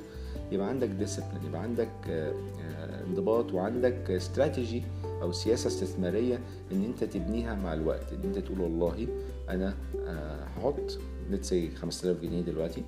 يبقى 0.52 0.68
عندك 0.68 0.88
ديسيبلين 0.88 1.46
يبقى 1.48 1.62
عندك 1.62 1.90
آه، 2.10 2.34
آه، 2.62 3.06
انضباط 3.06 3.54
وعندك 3.54 4.12
استراتيجي 4.12 4.84
أو 5.22 5.32
سياسة 5.32 5.68
استثمارية 5.68 6.40
إن 6.72 6.84
أنت 6.84 7.04
تبنيها 7.04 7.56
مع 7.56 7.74
الوقت 7.74 8.14
إن 8.14 8.22
أنت 8.24 8.38
تقول 8.38 8.62
والله 8.62 9.08
أنا 9.50 9.76
آه، 10.08 10.44
هحط 10.44 11.00
let's 11.30 11.54
5000 11.76 12.22
جنيه 12.22 12.42
دلوقتي 12.42 12.84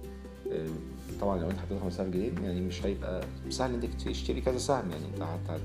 طبعا 1.21 1.39
لو 1.41 1.49
أنت 1.49 1.59
حطيت 1.59 1.81
5000 1.81 2.13
جنيه 2.13 2.31
يعني 2.43 2.61
مش 2.61 2.85
هيبقى 2.85 3.23
سهل 3.49 3.73
إنك 3.73 3.93
تشتري 3.93 4.41
كذا 4.41 4.57
سهم 4.57 4.91
يعني 4.91 5.05
أنت 5.13 5.59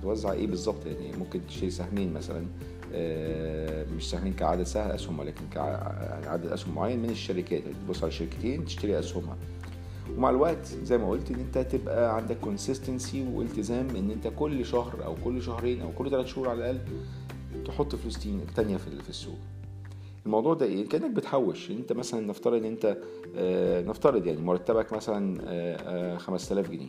هتوزع 0.00 0.32
إيه 0.32 0.46
بالظبط 0.46 0.86
يعني 0.86 1.16
ممكن 1.16 1.40
تشتري 1.46 1.70
سهمين 1.70 2.12
مثلا 2.12 2.46
مش 3.96 4.10
سهمين 4.10 4.32
كعدد 4.32 4.62
سهل 4.62 4.90
اسهم 4.90 5.18
ولكن 5.18 5.44
كعدد 5.54 6.46
أسهم 6.46 6.74
معين 6.74 7.02
من 7.02 7.10
الشركات. 7.10 7.62
تبص 7.86 8.02
على 8.02 8.12
شركتين 8.12 8.64
تشتري 8.64 8.98
أسهمها. 8.98 9.36
ومع 10.16 10.30
الوقت 10.30 10.66
زي 10.66 10.98
ما 10.98 11.10
قلت 11.10 11.30
إن 11.30 11.40
أنت 11.40 11.58
تبقى 11.58 12.16
عندك 12.16 12.36
consistency 12.38 13.26
والتزام 13.34 13.96
إن 13.96 14.10
أنت 14.10 14.28
كل 14.36 14.66
شهر 14.66 15.04
أو 15.04 15.14
كل 15.24 15.42
شهرين 15.42 15.80
أو 15.82 15.92
كل 15.98 16.10
ثلاث 16.10 16.26
شهور 16.26 16.48
على 16.48 16.58
الأقل 16.70 16.78
تحط 17.66 17.94
فلوس 17.94 18.18
تانية 18.56 18.76
في 18.76 19.08
السوق. 19.08 19.38
الموضوع 20.26 20.54
ده 20.54 20.66
إيه؟ 20.66 20.88
كأنك 20.88 21.10
بتحوش. 21.10 21.70
أنت 21.70 21.92
مثلا 21.92 22.20
نفترض 22.26 22.54
إن 22.54 22.64
أنت 22.64 22.96
آه، 23.36 23.82
نفترض 23.82 24.26
يعني 24.26 24.40
مرتبك 24.40 24.92
مثلا 24.92 26.18
5000 26.18 26.66
آه، 26.66 26.72
جنيه. 26.72 26.88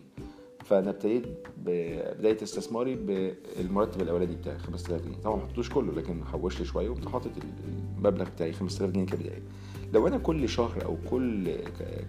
فأنا 0.70 0.90
ابتديت 0.90 1.24
بداية 1.58 2.44
استثماري 2.44 2.96
بالمرتب 2.96 4.02
الأولاني 4.02 4.36
بتاعي 4.36 4.58
5000 4.60 5.02
جنيه. 5.06 5.18
طبعا 5.24 5.36
ما 5.36 5.42
حطيتوش 5.42 5.70
كله 5.70 5.94
لكن 5.94 6.24
حوشت 6.26 6.64
شوية 6.64 6.90
وقمت 6.90 7.08
حاطط 7.10 7.32
المبلغ 7.98 8.30
بتاعي 8.30 8.54
5000 8.54 8.92
جنيه 8.92 9.06
كبدايه 9.06 9.42
لو 9.94 10.08
أنا 10.08 10.18
كل 10.18 10.50
شهر 10.50 10.86
أو 10.86 10.98
كل 11.10 11.56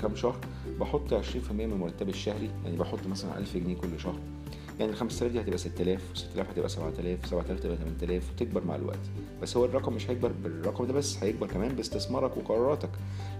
كام 0.00 0.14
شهر 0.16 0.36
بحط 0.80 1.14
20% 1.14 1.16
من 1.50 1.74
مرتبي 1.74 2.10
الشهري 2.10 2.50
يعني 2.64 2.76
بحط 2.76 3.06
مثلا 3.10 3.38
1000 3.38 3.56
جنيه 3.56 3.76
كل 3.76 4.00
شهر 4.00 4.18
يعني 4.80 4.92
ال 4.92 4.96
5000 4.96 5.32
دي 5.32 5.40
هتبقى 5.40 5.58
6000 5.58 6.02
6000 6.14 6.50
هتبقى 6.50 6.68
7000 6.68 7.26
7000 7.26 7.60
هتبقى 7.60 7.76
8000 7.76 8.30
وتكبر 8.32 8.64
مع 8.64 8.76
الوقت. 8.76 8.98
بس 9.42 9.56
هو 9.56 9.64
الرقم 9.64 9.92
مش 9.92 10.10
هيكبر 10.10 10.32
بالرقم 10.44 10.84
ده 10.84 10.92
بس 10.92 11.22
هيكبر 11.24 11.46
كمان 11.46 11.68
باستثمارك 11.74 12.36
وقراراتك. 12.36 12.90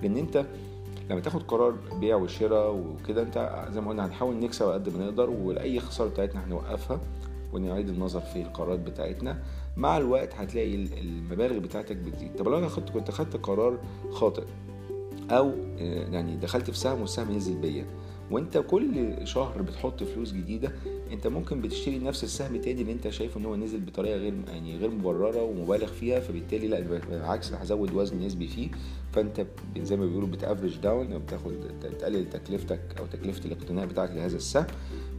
لأن 0.02 0.16
أنت 0.16 0.46
لما 1.11 1.21
تاخد 1.21 1.42
قرار 1.42 1.75
بيع 2.01 2.16
وشراء 2.16 2.75
وكده 2.75 3.23
انت 3.23 3.66
زي 3.71 3.81
ما 3.81 3.90
قلنا 3.90 4.07
هنحاول 4.07 4.37
نكسب 4.37 4.66
قد 4.68 4.88
ما 4.97 5.05
نقدر 5.05 5.31
وأي 5.31 5.81
خسارة 5.81 6.09
بتاعتنا 6.09 6.44
هنوقفها 6.44 7.01
ونعيد 7.53 7.88
النظر 7.88 8.21
في 8.21 8.42
القرارات 8.42 8.79
بتاعتنا. 8.79 9.42
مع 9.77 9.97
الوقت 9.97 10.35
هتلاقي 10.35 10.75
المبالغ 10.75 11.59
بتاعتك 11.59 11.97
بتزيد. 11.97 12.37
طب 12.37 12.49
لو 12.49 12.59
أنا 12.59 12.68
خدت 12.68 12.90
كنت 12.90 13.11
خدت 13.11 13.37
قرار 13.37 13.79
خاطئ 14.11 14.44
أو 15.31 15.53
آه، 15.79 16.09
يعني 16.11 16.37
دخلت 16.37 16.71
في 16.71 16.79
سهم 16.79 17.01
والسهم 17.01 17.37
نزل 17.37 17.57
بيا 17.57 17.87
وأنت 18.31 18.59
كل 18.59 19.14
شهر 19.27 19.62
بتحط 19.62 20.03
فلوس 20.03 20.33
جديدة 20.33 20.73
انت 21.12 21.27
ممكن 21.27 21.61
بتشتري 21.61 21.99
نفس 21.99 22.25
السهم 22.25 22.57
تاني 22.57 22.81
اللي 22.81 22.92
انت 22.92 23.09
شايفه 23.09 23.40
ان 23.40 23.44
هو 23.47 23.57
نزل 23.57 23.81
بطريقة 23.81 24.16
غير 24.16 24.35
يعني 24.49 24.77
غير 24.77 24.90
مبررة 24.90 25.42
ومبالغ 25.42 25.87
فيها 25.87 26.21
فبالتالي 26.21 26.68
لا 26.68 26.81
بالعكس 26.81 27.53
هزود 27.53 27.92
وزن 27.94 28.18
نسبي 28.27 28.49
فيه. 28.49 28.68
فانت 29.12 29.47
زي 29.79 29.97
ما 29.97 30.07
بيقولوا 30.07 30.29
بتافرج 30.29 30.77
داون 30.77 31.12
أو 31.12 31.18
بتاخد 31.18 31.53
تقلل 31.99 32.31
تكلفتك 32.31 32.81
أو 32.99 33.07
تكلفة 33.07 33.44
الاقتناء 33.44 33.87
بتاعك 33.87 34.11
لهذا 34.11 34.37
السهم. 34.37 34.66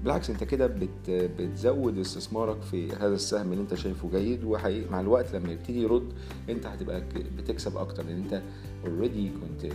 بالعكس 0.04 0.30
انت 0.30 0.44
كده 0.44 0.68
بت 0.68 1.10
بتزود 1.10 1.98
استثمارك 1.98 2.62
في 2.62 2.92
هذا 2.92 3.16
السهم 3.16 3.52
اللي 3.52 3.62
انت 3.64 3.74
شايفه 3.76 4.10
جيد. 4.12 4.44
ومع 4.44 5.00
الوقت 5.00 5.36
لما 5.36 5.52
يبتدي 5.52 5.82
يرد 5.82 6.14
انت 6.50 6.66
هتبقى 6.66 7.04
بتكسب 7.38 7.78
أكتر. 7.78 8.04
لأن 8.04 8.18
انت 8.18 8.42
already 8.86 9.30
كنت 9.30 9.72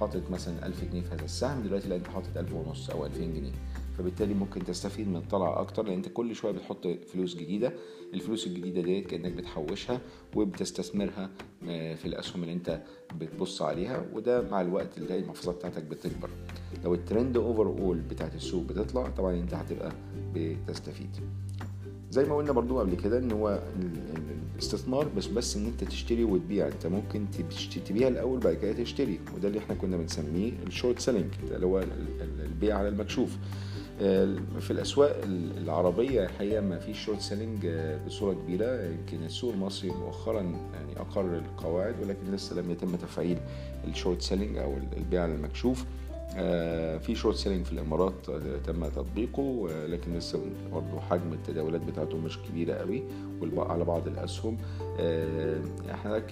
حاطط 0.00 0.30
مثلا 0.30 0.66
1000 0.66 0.84
جنيه 0.92 1.02
في 1.02 1.14
هذا 1.14 1.24
السهم 1.24 1.62
دلوقتي 1.62 1.88
لا 1.88 1.96
انت 1.96 2.06
حاطط 2.08 2.36
1000 2.36 2.52
ونص 2.52 2.90
أو 2.90 3.06
2000 3.06 3.20
جنيه. 3.20 3.52
فبالتالي 3.98 4.34
ممكن 4.34 4.64
تستفيد 4.64 5.08
من 5.08 5.20
طلعة 5.20 5.60
أكتر 5.60 5.82
لأن 5.82 5.94
أنت 5.94 6.08
كل 6.08 6.34
شوية 6.34 6.52
بتحط 6.52 6.86
فلوس 6.86 7.34
جديدة 7.36 7.72
الفلوس 8.14 8.46
الجديدة 8.46 8.80
ديت 8.82 9.06
كأنك 9.06 9.32
بتحوشها 9.32 10.00
وبتستثمرها 10.36 11.30
آه، 11.68 11.94
في 11.94 12.06
الأسهم 12.06 12.42
اللي 12.42 12.52
أنت 12.54 12.82
بتبص 13.20 13.62
عليها 13.62 14.06
وده 14.12 14.50
مع 14.50 14.60
الوقت 14.60 14.98
تلاقي 14.98 15.20
المحفظة 15.20 15.52
بتاعتك 15.52 15.82
بتكبر. 15.82 16.30
لو 16.84 16.94
ال 16.94 17.36
trend 17.36 17.66
overall 17.66 17.98
بتاعت 17.98 18.34
السوق 18.34 18.64
بتطلع 18.64 19.08
طبعا 19.08 19.34
أنت 19.34 19.54
هتبقى 19.54 19.92
بتستفيد. 20.34 21.10
زي 22.10 22.24
ما 22.24 22.36
قلنا 22.36 22.52
برضو 22.52 22.78
قبل 22.80 22.94
كده 22.96 23.18
إن 23.18 23.30
هو 23.32 23.62
الاستثمار 24.54 25.08
مش 25.16 25.28
بس 25.28 25.56
إن 25.56 25.66
أنت 25.66 25.84
تشتري 25.84 26.24
وتبيع 26.24 26.66
أنت 26.68 26.86
ممكن 26.86 27.26
تبيع 27.86 28.08
الأول 28.08 28.38
بعد 28.40 28.54
كده 28.54 28.72
تشتري 28.72 29.20
وده 29.36 29.48
اللي 29.48 29.58
إحنا 29.58 29.74
كنا 29.74 29.96
بنسميه 29.96 30.52
ال 30.66 30.71
short 30.71 30.98
selling 30.98 31.30
اللي 31.50 31.66
هو 31.66 31.84
البيع 32.40 32.78
على 32.78 32.88
المكشوف. 32.88 33.36
في 34.60 34.70
الأسواق 34.70 35.20
العربية 35.58 36.24
الحقيقة 36.24 36.60
ما 36.60 36.78
فيش 36.78 37.04
short 37.04 37.20
selling 37.20 37.66
بصورة 38.06 38.34
كبيرة. 38.34 38.84
يمكن 38.84 39.24
السوق 39.24 39.52
المصري 39.52 39.90
مؤخرا 39.90 40.40
يعني 40.74 41.00
أقر 41.00 41.36
القواعد 41.36 41.94
ولكن 42.02 42.32
لسه 42.32 42.56
لم 42.56 42.70
يتم 42.70 42.96
تفعيل 42.96 43.38
ال 43.88 43.94
short 43.94 44.22
selling 44.22 44.58
أو 44.58 44.74
البيع 44.96 45.24
المكشوف. 45.24 45.84
آه، 46.36 46.98
في 46.98 47.14
short 47.14 47.36
selling 47.36 47.64
في 47.64 47.72
الإمارات 47.72 48.12
تم 48.66 48.88
تطبيقه 48.88 49.68
آه، 49.70 49.86
لكن 49.86 50.14
لسه 50.18 50.40
برضه 50.72 51.00
حجم 51.00 51.32
التداولات 51.32 51.80
بتاعته 51.80 52.18
مش 52.18 52.38
كبيرة 52.38 52.74
قوي. 52.74 53.02
على 53.56 53.84
بعض 53.84 54.08
الأسهم. 54.08 54.56
آه، 55.00 55.60
إحنا 55.90 56.22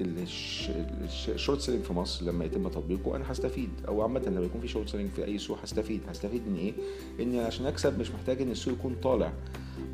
ال 1.28 1.34
short 1.34 1.60
selling 1.60 1.84
في 1.84 1.92
مصر 1.92 2.26
لما 2.26 2.44
يتم 2.44 2.68
تطبيقه 2.68 3.16
أنا 3.16 3.32
هستفيد. 3.32 3.70
أو 3.88 4.02
عامة 4.02 4.20
لما 4.20 4.40
يكون 4.40 4.60
في 4.60 4.68
short 4.68 4.88
selling 4.88 5.10
في 5.10 5.24
أي 5.24 5.38
سوق 5.38 5.58
هستفيد. 5.62 6.00
هستفيد 6.08 6.42
من 6.48 6.56
إيه؟ 6.56 6.72
ان 7.20 7.38
عشان 7.38 7.66
أكسب 7.66 7.98
مش 7.98 8.10
محتاج 8.10 8.42
إن 8.42 8.50
السوق 8.50 8.74
يكون 8.74 8.96
طالع. 9.02 9.32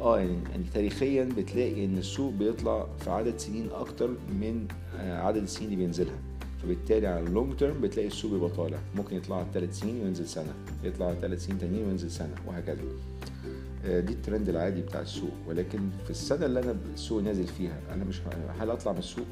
آه 0.01 0.19
يعني, 0.19 0.39
يعني 0.51 0.65
تاريخيا 0.75 1.25
بتلاقي 1.25 1.85
إن 1.85 1.99
السوق 1.99 2.33
بيطلع 2.33 2.87
في 2.99 3.11
عدد 3.11 3.39
سنين 3.39 3.69
أكتر 3.71 4.11
من 4.41 4.67
عدد 4.99 5.43
السنين 5.43 5.65
اللي 5.73 5.77
بينزلها. 5.77 6.19
فبالتالي 6.63 7.07
على 7.07 7.21
ال 7.27 7.33
long 7.33 7.57
term 7.57 7.81
بتلاقي 7.81 8.07
السوق 8.07 8.31
بيبقى 8.31 8.51
طالع. 8.51 8.79
ممكن 8.97 9.17
يطلع 9.17 9.47
ثلاث 9.55 9.79
سنين 9.79 10.01
وينزل 10.03 10.27
سنة. 10.27 10.55
يطلع 10.85 11.15
ثلاث 11.15 11.45
سنين 11.47 11.59
تانيين 11.59 11.87
وينزل 11.87 12.11
سنة. 12.11 12.35
وهكذا. 12.47 12.81
آه، 12.81 13.42
دي 13.85 14.13
الترند 14.13 14.49
العادي 14.49 14.83
بتاع 14.83 15.01
السوق. 15.01 15.31
ولكن 15.49 15.91
في 16.05 16.11
السنة 16.11 16.47
اللي 16.47 16.61
أنا 16.61 16.77
السوق 16.95 17.23
نازل 17.23 17.47
فيها 17.47 17.81
أنا 17.95 18.05
مش 18.05 18.21
هل 18.59 18.71
أطلع 18.71 18.93
من 18.93 18.99
السوق 18.99 19.25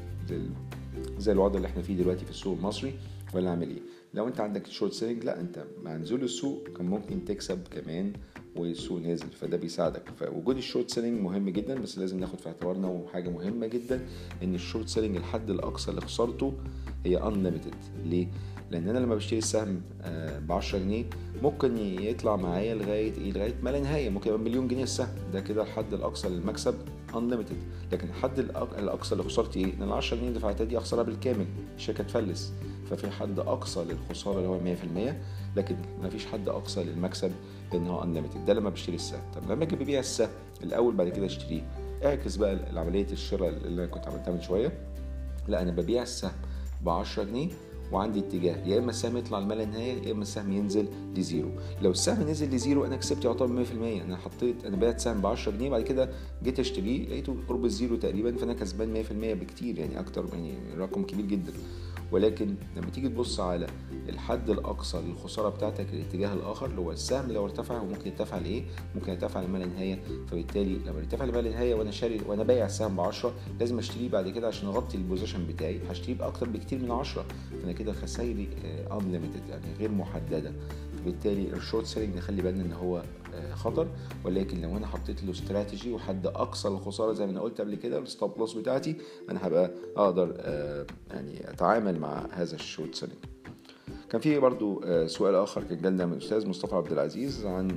زي 1.17 1.31
الوضع 1.31 1.57
اللي 1.57 1.67
إحنا 1.67 1.81
فيه 1.81 1.97
دلوقتي 1.97 2.25
في 2.25 2.31
السوق 2.31 2.57
المصري 2.57 2.93
ولا 3.33 3.49
أعمل 3.49 3.69
إيه؟ 3.69 3.81
لو 4.13 4.27
أنت 4.27 4.39
عندك 4.39 4.67
short 4.67 4.93
selling 4.93 5.23
لا 5.23 5.39
أنت 5.41 5.63
مع 5.83 5.95
نزول 5.97 6.23
السوق 6.23 6.67
كان 6.77 6.85
ممكن 6.85 7.25
تكسب 7.25 7.59
كمان 7.71 8.13
والسوق 8.55 8.99
نازل 9.01 9.27
فده 9.27 9.57
بيساعدك. 9.57 10.09
فوجود 10.19 10.57
ال 10.57 10.62
short 10.62 10.89
selling 10.89 11.21
مهم 11.21 11.49
جدا 11.49 11.79
بس 11.79 11.97
لازم 11.97 12.19
ناخد 12.19 12.39
في 12.39 12.47
اعتبارنا 12.47 12.87
وحاجة 12.87 13.29
مهمة 13.29 13.67
جدا 13.67 14.05
إن 14.43 14.55
ال 14.55 14.60
short 14.60 14.87
selling 14.87 15.15
الحد 15.15 15.49
الأقصى 15.49 15.91
لخسارته 15.91 16.53
هي 17.05 17.17
unlimited 17.17 17.75
ليه؟ 18.05 18.27
لأن 18.71 18.89
أنا 18.89 18.99
لما 18.99 19.15
بشتري 19.15 19.37
السهم 19.37 19.81
آه، 20.01 20.39
ب 20.39 20.51
10 20.51 20.79
جنيه 20.79 21.05
ممكن 21.41 21.77
يطلع 21.77 22.35
معايا 22.35 22.75
لغاية 22.75 23.13
إيه؟ 23.17 23.31
لغاية 23.33 23.53
ما 23.63 23.69
لا 23.69 23.79
نهاية. 23.79 24.09
ممكن 24.09 24.29
يبقى 24.29 24.41
مليون 24.41 24.67
جنيه 24.67 24.83
السهم. 24.83 25.07
ده 25.33 25.39
كده 25.41 25.61
الحد 25.61 25.93
الأقصى 25.93 26.29
للمكسب 26.29 26.75
unlimited 27.15 27.57
لكن 27.91 28.07
الحد 28.09 28.39
الأقصى 28.79 29.15
لخسارتي 29.15 29.59
إيه؟ 29.59 29.73
إن 29.73 29.83
ال 29.83 29.93
10 29.93 30.17
جنيه 30.17 30.27
اللي 30.27 30.39
دفعتها 30.39 30.63
دي 30.63 30.77
أخسرها 30.77 31.03
بالكامل. 31.03 31.45
الشركة 31.75 32.03
تفلس. 32.03 32.53
ففي 32.89 33.09
حد 33.11 33.39
أقصى 33.39 33.83
للخسارة 33.83 34.37
اللي 34.37 34.47
هو 34.47 34.59
100% 34.59 35.15
لكن 35.57 35.75
ما 36.01 36.09
فيش 36.09 36.25
حد 36.25 36.49
أقصى 36.49 36.83
للمكسب 36.83 37.31
لأن 37.73 37.87
هو 37.87 38.03
unlimited 38.03 38.45
ده 38.45 38.53
لما 38.53 38.69
بشتري 38.69 38.95
السهم. 38.95 39.21
طب 39.35 39.51
لما 39.51 39.63
أجي 39.63 39.75
ببيع 39.75 39.99
السهم 39.99 40.29
الأول 40.63 40.95
بعد 40.95 41.09
كده 41.09 41.25
أشتريه. 41.25 41.61
اعكس 42.05 42.35
بقى 42.35 42.57
عملية 42.75 43.07
الشراء 43.11 43.49
اللي 43.49 43.83
أنا 43.83 43.91
كنت 43.91 44.07
عملتها 44.07 44.31
من 44.31 44.41
شوية. 44.41 44.71
لا 45.47 45.61
أنا 45.61 45.71
ببيع 45.71 46.01
السهم 46.01 46.31
ب 46.81 46.89
10 46.89 47.23
جنيه 47.23 47.49
وعندي 47.91 48.19
اتجاه 48.19 48.67
يا 48.67 48.79
إما 48.79 48.89
السهم 48.89 49.17
يطلع 49.17 49.39
لما 49.39 49.65
لا 49.65 49.73
نهاية 49.73 50.07
يا 50.07 50.11
إما 50.11 50.21
السهم 50.21 50.51
ينزل 50.51 50.85
ل 51.17 51.22
zero. 51.22 51.49
لو 51.81 51.91
السهم 51.91 52.29
نزل 52.29 52.55
ل 52.55 52.61
zero 52.61 52.85
أنا 52.85 52.95
كسبت 52.95 53.25
يعتبر 53.25 53.65
100% 53.65 54.01
أنا 54.05 54.17
حطيت 54.17 54.65
أنا 54.65 54.77
بعت 54.77 54.99
سهم 54.99 55.21
ب 55.21 55.25
10 55.25 55.51
جنيه 55.51 55.69
بعد 55.69 55.81
كده 55.81 56.09
جيت 56.43 56.59
أشتريه 56.59 57.07
لقيته 57.09 57.35
قرب 57.49 57.65
ال 57.65 57.71
zero 57.71 57.95
تقريبا 57.95 58.35
فأنا 58.37 58.53
كسبان 58.53 59.03
100% 59.03 59.11
بكتير 59.11 59.79
يعني 59.79 59.99
أكتر 59.99 60.25
يعني 60.33 60.53
رقم 60.77 61.03
كبير 61.03 61.25
جدا. 61.25 61.53
ولكن 62.11 62.55
لما 62.77 62.89
تيجي 62.89 63.09
تبص 63.09 63.39
على 63.39 63.67
الحد 64.09 64.49
الأقصى 64.49 65.01
للخسارة 65.01 65.49
بتاعتك 65.49 65.85
الاتجاه 65.93 66.33
الآخر 66.33 66.65
اللي 66.65 66.81
هو 66.81 66.91
السهم 66.91 67.31
لو 67.31 67.45
ارتفع 67.45 67.77
هو 67.77 67.85
ممكن 67.85 68.07
يرتفع 68.09 68.37
لإيه؟ 68.37 68.63
ممكن 68.95 69.11
يرتفع 69.11 69.41
لما 69.41 69.57
لا 69.57 69.65
نهاية. 69.65 69.99
فبالتالي 70.31 70.75
لما 70.85 70.99
يرتفع 70.99 71.25
لما 71.25 71.37
لا 71.41 71.51
نهاية 71.51 71.75
وأنا 71.75 71.91
شاري 71.91 72.21
وأنا 72.27 72.43
بايع 72.43 72.65
السهم 72.65 72.95
ب 72.95 72.99
10 73.01 73.33
لازم 73.59 73.79
أشتريه 73.79 74.09
بعد 74.09 74.29
كده 74.29 74.47
عشان 74.47 74.67
أغطي 74.67 74.97
ال 74.97 75.03
position 75.03 75.47
بتاعي. 75.47 75.79
هشتريه 75.89 76.15
بأكتر 76.17 76.49
بكتير 76.49 76.79
من 76.79 76.91
10 76.91 77.25
فأنا 77.61 77.71
كده 77.71 77.93
خسايري 77.93 78.49
unlimited 78.91 79.41
آه، 79.49 79.51
يعني 79.51 79.65
غير 79.79 79.91
محددة. 79.91 80.53
فبالتالي 80.97 81.53
ال 81.53 81.58
short 81.58 81.85
selling 81.85 82.15
نخلي 82.17 82.41
بالنا 82.41 82.63
إن 82.63 82.73
هو 82.73 83.03
خطر. 83.53 83.87
ولكن 84.25 84.61
لو 84.61 84.77
أنا 84.77 84.87
حطيت 84.87 85.23
له 85.23 85.31
استراتيجي 85.31 85.93
وحد 85.93 86.27
أقصى 86.27 86.69
للخساره 86.69 87.13
زي 87.13 87.25
ما 87.25 87.31
أنا 87.31 87.41
قلت 87.41 87.61
قبل 87.61 87.75
كده 87.75 87.99
ال 87.99 88.07
stop 88.07 88.37
loss 88.37 88.53
بتاعتي 88.53 88.95
أنا 89.29 89.47
هبقى 89.47 89.71
أقدر 89.97 90.33
آه، 90.37 90.85
يعني 91.11 91.49
أتعامل 91.49 91.99
مع 91.99 92.25
هذا 92.31 92.55
ال 92.55 92.62
short 92.62 92.95
selling 92.95 93.19
كان 94.09 94.21
في 94.21 94.39
برضو 94.39 94.81
آه، 94.85 95.07
سؤال 95.07 95.35
آخر 95.35 95.63
كان 95.63 95.81
جالنا 95.81 96.05
من 96.05 96.13
الأستاذ 96.13 96.47
مصطفى 96.47 96.75
عبد 96.75 96.91
العزيز 96.91 97.45
عن 97.45 97.67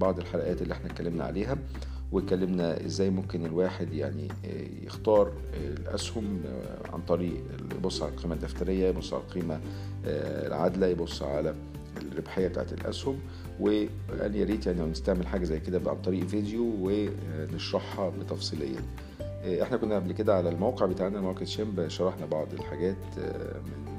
بعض 0.00 0.18
الحلقات 0.18 0.62
اللي 0.62 0.74
إحنا 0.74 0.86
اتكلمنا 0.86 1.24
عليها 1.24 1.58
واتكلمنا 2.12 2.86
إزاي 2.86 3.10
ممكن 3.10 3.46
الواحد 3.46 3.92
يعني 3.92 4.28
يختار 4.82 5.32
الأسهم 5.54 6.42
عن 6.92 7.02
طريق 7.02 7.44
يبص 7.76 8.02
على 8.02 8.12
القيمة 8.12 8.34
الدفترية 8.34 8.88
يبص 8.88 9.12
على 9.14 9.22
القيمة 9.22 9.60
العادلة 10.46 10.86
يبص 10.86 11.22
على 11.22 11.54
الربحية 12.02 12.48
بتاعت 12.48 12.72
الأسهم. 12.72 13.18
وقال 13.60 14.36
يا 14.36 14.44
ريت 14.44 14.66
يعني 14.66 14.82
نستعمل 14.82 15.26
حاجة 15.26 15.44
زي 15.44 15.60
كده 15.60 15.90
عن 15.90 15.96
طريق 16.02 16.26
فيديو 16.26 16.72
ونشرحها 16.80 18.10
بتفصيليا 18.10 18.80
إحنا 19.62 19.76
كنا 19.76 19.94
قبل 19.94 20.12
كده 20.12 20.34
على 20.36 20.48
الموقع 20.48 20.86
بتاعنا 20.86 21.20
Market 21.20 21.44
Champ 21.44 21.88
شرحنا 21.88 22.26
بعض 22.26 22.46
الحاجات 22.52 22.96
من 23.66 23.89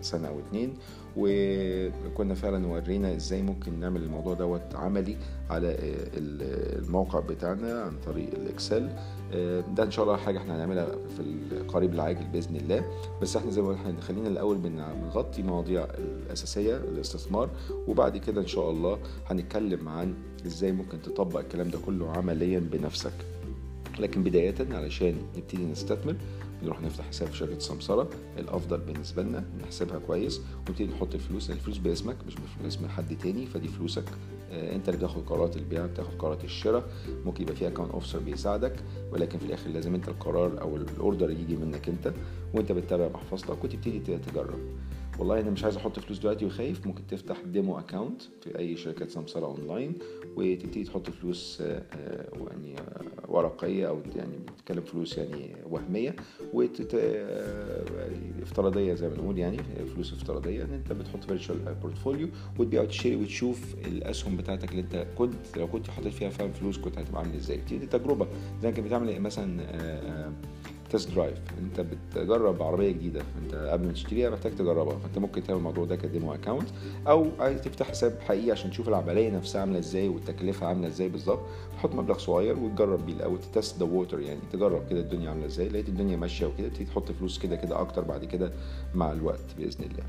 سنة 0.00 0.28
أو 0.28 0.38
اتنين 0.38 0.74
وكنا 1.16 2.34
فعلا 2.34 2.66
ورينا 2.66 3.16
إزاي 3.16 3.42
ممكن 3.42 3.80
نعمل 3.80 4.02
الموضوع 4.02 4.34
دوت 4.34 4.74
عملي 4.74 5.16
على 5.50 5.76
الموقع 6.78 7.20
بتاعنا 7.20 7.82
عن 7.82 7.92
طريق 8.06 8.28
الإكسل. 8.34 8.88
ده 9.76 9.82
إن 9.82 9.90
شاء 9.90 10.04
الله 10.04 10.16
حاجة 10.16 10.38
إحنا 10.38 10.56
هنعملها 10.56 10.86
في 10.86 11.20
القريب 11.52 11.94
العاجل 11.94 12.24
بإذن 12.32 12.56
الله. 12.56 12.84
بس 13.22 13.36
إحنا 13.36 13.50
زي 13.50 13.62
ما 13.62 13.68
قلنا 13.68 14.00
خلينا 14.00 14.28
الأول 14.28 14.58
بنغطي 14.58 15.42
مواضيع 15.42 15.84
الأساسية 15.98 16.76
الاستثمار 16.76 17.50
وبعد 17.88 18.16
كده 18.16 18.40
إن 18.40 18.46
شاء 18.46 18.70
الله 18.70 18.98
هنتكلم 19.26 19.88
عن 19.88 20.14
إزاي 20.46 20.72
ممكن 20.72 21.02
تطبق 21.02 21.40
الكلام 21.40 21.68
ده 21.70 21.78
كله 21.86 22.10
عمليا 22.10 22.60
بنفسك. 22.60 23.12
لكن 23.98 24.22
بداية 24.22 24.54
علشان 24.70 25.14
نبتدي 25.36 25.64
نستثمر 25.64 26.16
نروح 26.62 26.80
نفتح 26.80 27.08
حساب 27.08 27.28
في 27.28 27.36
شركة 27.36 27.58
سمسرة. 27.58 28.10
الأفضل 28.38 28.78
بالنسبة 28.78 29.22
لنا 29.22 29.44
نحسبها 29.62 29.98
كويس. 29.98 30.40
ونبتدي 30.56 30.86
نحط 30.86 31.14
الفلوس 31.14 31.50
الفلوس 31.50 31.78
باسمك 31.78 32.16
مش 32.26 32.34
باسم 32.62 32.88
حد 32.88 33.18
تاني 33.18 33.46
فدي 33.46 33.68
فلوسك. 33.68 34.04
آه 34.50 34.74
انت 34.74 34.88
اللي 34.88 34.98
بتاخد 34.98 35.22
قرارات 35.26 35.56
البيع 35.56 35.86
بتاخد 35.86 36.14
قرارات 36.18 36.44
الشراء. 36.44 36.88
ممكن 37.24 37.42
يبقى 37.42 37.56
فيها 37.56 37.70
كمان 37.70 37.90
officer 37.90 38.18
بيساعدك 38.18 38.76
ولكن 39.12 39.38
في 39.38 39.44
الآخر 39.46 39.70
لازم 39.70 39.94
انت 39.94 40.08
القرار 40.08 40.60
أو 40.60 40.76
ال 40.76 40.85
order 40.85 41.30
يجي 41.30 41.56
منك 41.56 41.88
انت 41.88 42.14
وانت 42.54 42.72
بتتابع 42.72 43.08
محفظتك 43.08 43.64
وتبتدي 43.64 43.98
تجرب. 44.00 44.58
والله 45.20 45.40
أنا 45.40 45.50
مش 45.50 45.64
عايز 45.64 45.76
أحط 45.76 45.98
فلوس 45.98 46.18
دلوقتي 46.18 46.44
وخايف. 46.46 46.86
ممكن 46.86 47.06
تفتح 47.06 47.36
demo 47.46 47.78
account 47.78 48.22
في 48.42 48.58
أي 48.58 48.76
شركة 48.76 49.08
سمسرة 49.08 49.46
اونلاين 49.46 49.94
وتبتدي 50.36 50.84
تحط 50.84 51.10
فلوس 51.10 51.60
آه، 51.60 51.82
آه، 51.92 52.28
يعني 52.50 52.78
آه، 52.78 53.04
ورقية 53.28 53.88
أو 53.88 54.00
يعني 54.16 54.36
بتتكلم 54.54 54.80
فلوس 54.82 55.18
يعني 55.18 55.56
وهمية 55.70 56.16
افتراضية 58.42 58.94
زي 58.94 59.08
ما 59.08 59.14
بنقول 59.14 59.38
يعني 59.38 59.58
فلوس 59.94 60.12
افتراضية. 60.12 60.64
إن 60.64 60.72
أنت 60.72 60.92
بتحط 60.92 61.24
virtual 61.24 61.58
portfolio 61.82 62.28
وتبيع 62.58 62.82
وتشتري 62.82 63.16
وتشوف 63.16 63.74
الأسهم 63.86 64.36
بتاعتك 64.36 64.70
اللي 64.70 64.80
أنت 64.82 65.06
كنت 65.18 65.56
لو 65.58 65.66
كنت 65.68 65.90
حاطط 65.90 66.08
فيها 66.08 66.30
فعلا 66.30 66.52
فلوس 66.52 66.78
كنت 66.78 66.98
هتبقى 66.98 67.22
عامل 67.22 67.34
إزاي. 67.34 67.56
دي 67.56 67.78
تجربة. 67.78 68.26
زي 68.62 68.72
كنت 68.72 68.86
بتعمل 68.86 69.20
مثلا 69.20 69.60
test 70.90 71.10
drive 71.10 71.38
انت 71.62 71.80
بتجرب 72.14 72.62
عربية 72.62 72.90
جديدة. 72.90 73.22
انت 73.44 73.54
قبل 73.54 73.86
ما 73.86 73.92
تشتريها 73.92 74.30
محتاج 74.30 74.54
تجربها. 74.56 74.98
فانت 74.98 75.18
ممكن 75.18 75.42
تعمل 75.42 75.58
الموضوع 75.58 75.84
ده 75.84 75.96
ك 75.96 76.04
demo 76.04 76.34
account 76.34 76.68
أو 77.08 77.26
عايز 77.40 77.60
تفتح 77.60 77.88
حساب 77.88 78.18
حقيقي 78.20 78.50
عشان 78.50 78.70
تشوف 78.70 78.88
العملية 78.88 79.30
نفسها 79.30 79.60
عاملة 79.60 79.78
إزاي 79.78 80.08
والتكلفة 80.08 80.66
عاملة 80.66 80.88
إزاي 80.88 81.08
بالظبط. 81.08 81.40
تحط 81.76 81.94
مبلغ 81.94 82.18
صغير 82.18 82.58
وتجرب 82.58 83.06
بيه 83.06 83.12
الأول 83.12 83.38
test 83.54 83.78
the 83.78 83.84
water 83.84 84.20
يعني. 84.20 84.40
تجرب 84.52 84.88
كده 84.90 85.00
الدنيا 85.00 85.30
عاملة 85.30 85.46
إزاي. 85.46 85.68
لقيت 85.68 85.88
الدنيا 85.88 86.16
ماشية 86.16 86.46
وكده 86.46 86.68
تبتدي 86.68 86.84
تحط 86.84 87.12
فلوس 87.12 87.38
كده 87.38 87.56
كده 87.56 87.80
أكتر 87.80 88.02
بعد 88.02 88.24
كده 88.24 88.52
مع 88.94 89.12
الوقت 89.12 89.44
بإذن 89.58 89.84
الله. 89.84 90.04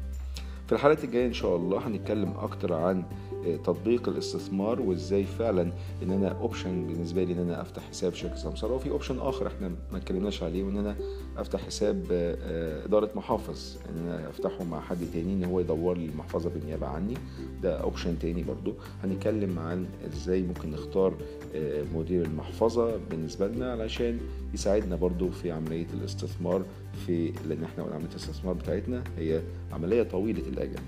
في 0.72 0.76
الحلقات 0.78 1.04
الجاية 1.04 1.26
إن 1.28 1.34
شاء 1.34 1.56
الله 1.56 1.88
هنتكلم 1.88 2.34
أكتر 2.38 2.74
عن 2.74 3.04
آه، 3.48 3.56
تطبيق 3.56 4.10
الاستثمار 4.10 4.82
وإزاي 4.82 5.24
فعلا 5.24 5.72
إن 6.04 6.12
أنا 6.12 6.28
option 6.28 6.88
بالنسبة 6.88 7.24
لي 7.24 7.34
إن 7.34 7.38
أنا 7.40 7.62
أفتح 7.62 7.90
حساب 7.90 8.14
شركة 8.14 8.36
سمساره 8.36 8.74
وفي 8.74 8.90
option 8.90 9.20
آخر 9.20 9.48
إحنا 9.48 9.68
ما 9.92 9.98
اتكلمناش 9.98 10.44
عليه 10.44 10.64
وإن 10.64 10.78
أنا 10.78 10.96
أفتح 11.38 11.66
حساب 11.66 12.06
آه، 12.12 12.86
إدارة 12.86 13.10
محافظ. 13.16 13.78
إن 13.90 14.08
أنا 14.08 14.30
أفتحه 14.30 14.64
مع 14.64 14.82
حد 14.82 14.98
تاني 15.14 15.34
إن 15.34 15.44
هو 15.44 15.60
يدير 15.60 15.98
لي 15.98 16.06
المحفظة 16.06 16.50
بالنيابة 16.50 16.88
عني. 16.88 17.14
ده 17.64 17.78
option 17.82 18.20
تاني 18.20 18.44
برضو. 18.44 18.74
هنتكلم 19.04 19.60
عن 19.60 19.86
إزاي 20.14 20.42
ممكن 20.42 20.72
نختار 20.72 21.14
آه، 21.56 21.84
مدير 21.96 22.26
المحفظة 22.26 22.98
بالنسبة 23.12 23.48
لنا 23.48 23.72
علشان 23.72 24.20
يساعدنا 24.54 24.96
برضو 24.96 25.30
في 25.32 25.52
عملية 25.52 25.88
الاستثمار 25.94 26.64
في 27.06 27.34
لأن 27.50 27.64
إحنا 27.64 27.84
عمليه 27.84 28.10
الاستثمار 28.10 28.54
بتاعتنا 28.54 29.04
هي 29.18 29.42
عملية 29.74 30.04
طويلة 30.04 30.48
الأجل. 30.48 30.80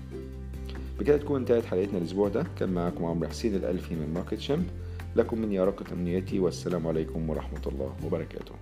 بكده 1.00 1.16
تكون 1.16 1.40
انتهت 1.40 1.64
حلقتنا 1.64 1.98
الأسبوع 1.98 2.28
ده. 2.28 2.46
كان 2.58 2.68
معاكم 2.68 3.04
عمرو 3.04 3.28
حسين 3.28 3.54
الألفي 3.54 3.94
من 3.94 4.14
ماركت 4.14 4.38
شامب 4.38 4.66
لكم 5.16 5.38
مني 5.38 5.58
أرق 5.58 5.92
أمنياتي 5.92 6.38
والسلام 6.38 6.86
عليكم 6.86 7.30
ورحمة 7.30 7.62
الله 7.66 7.96
وبركاته. 8.04 8.54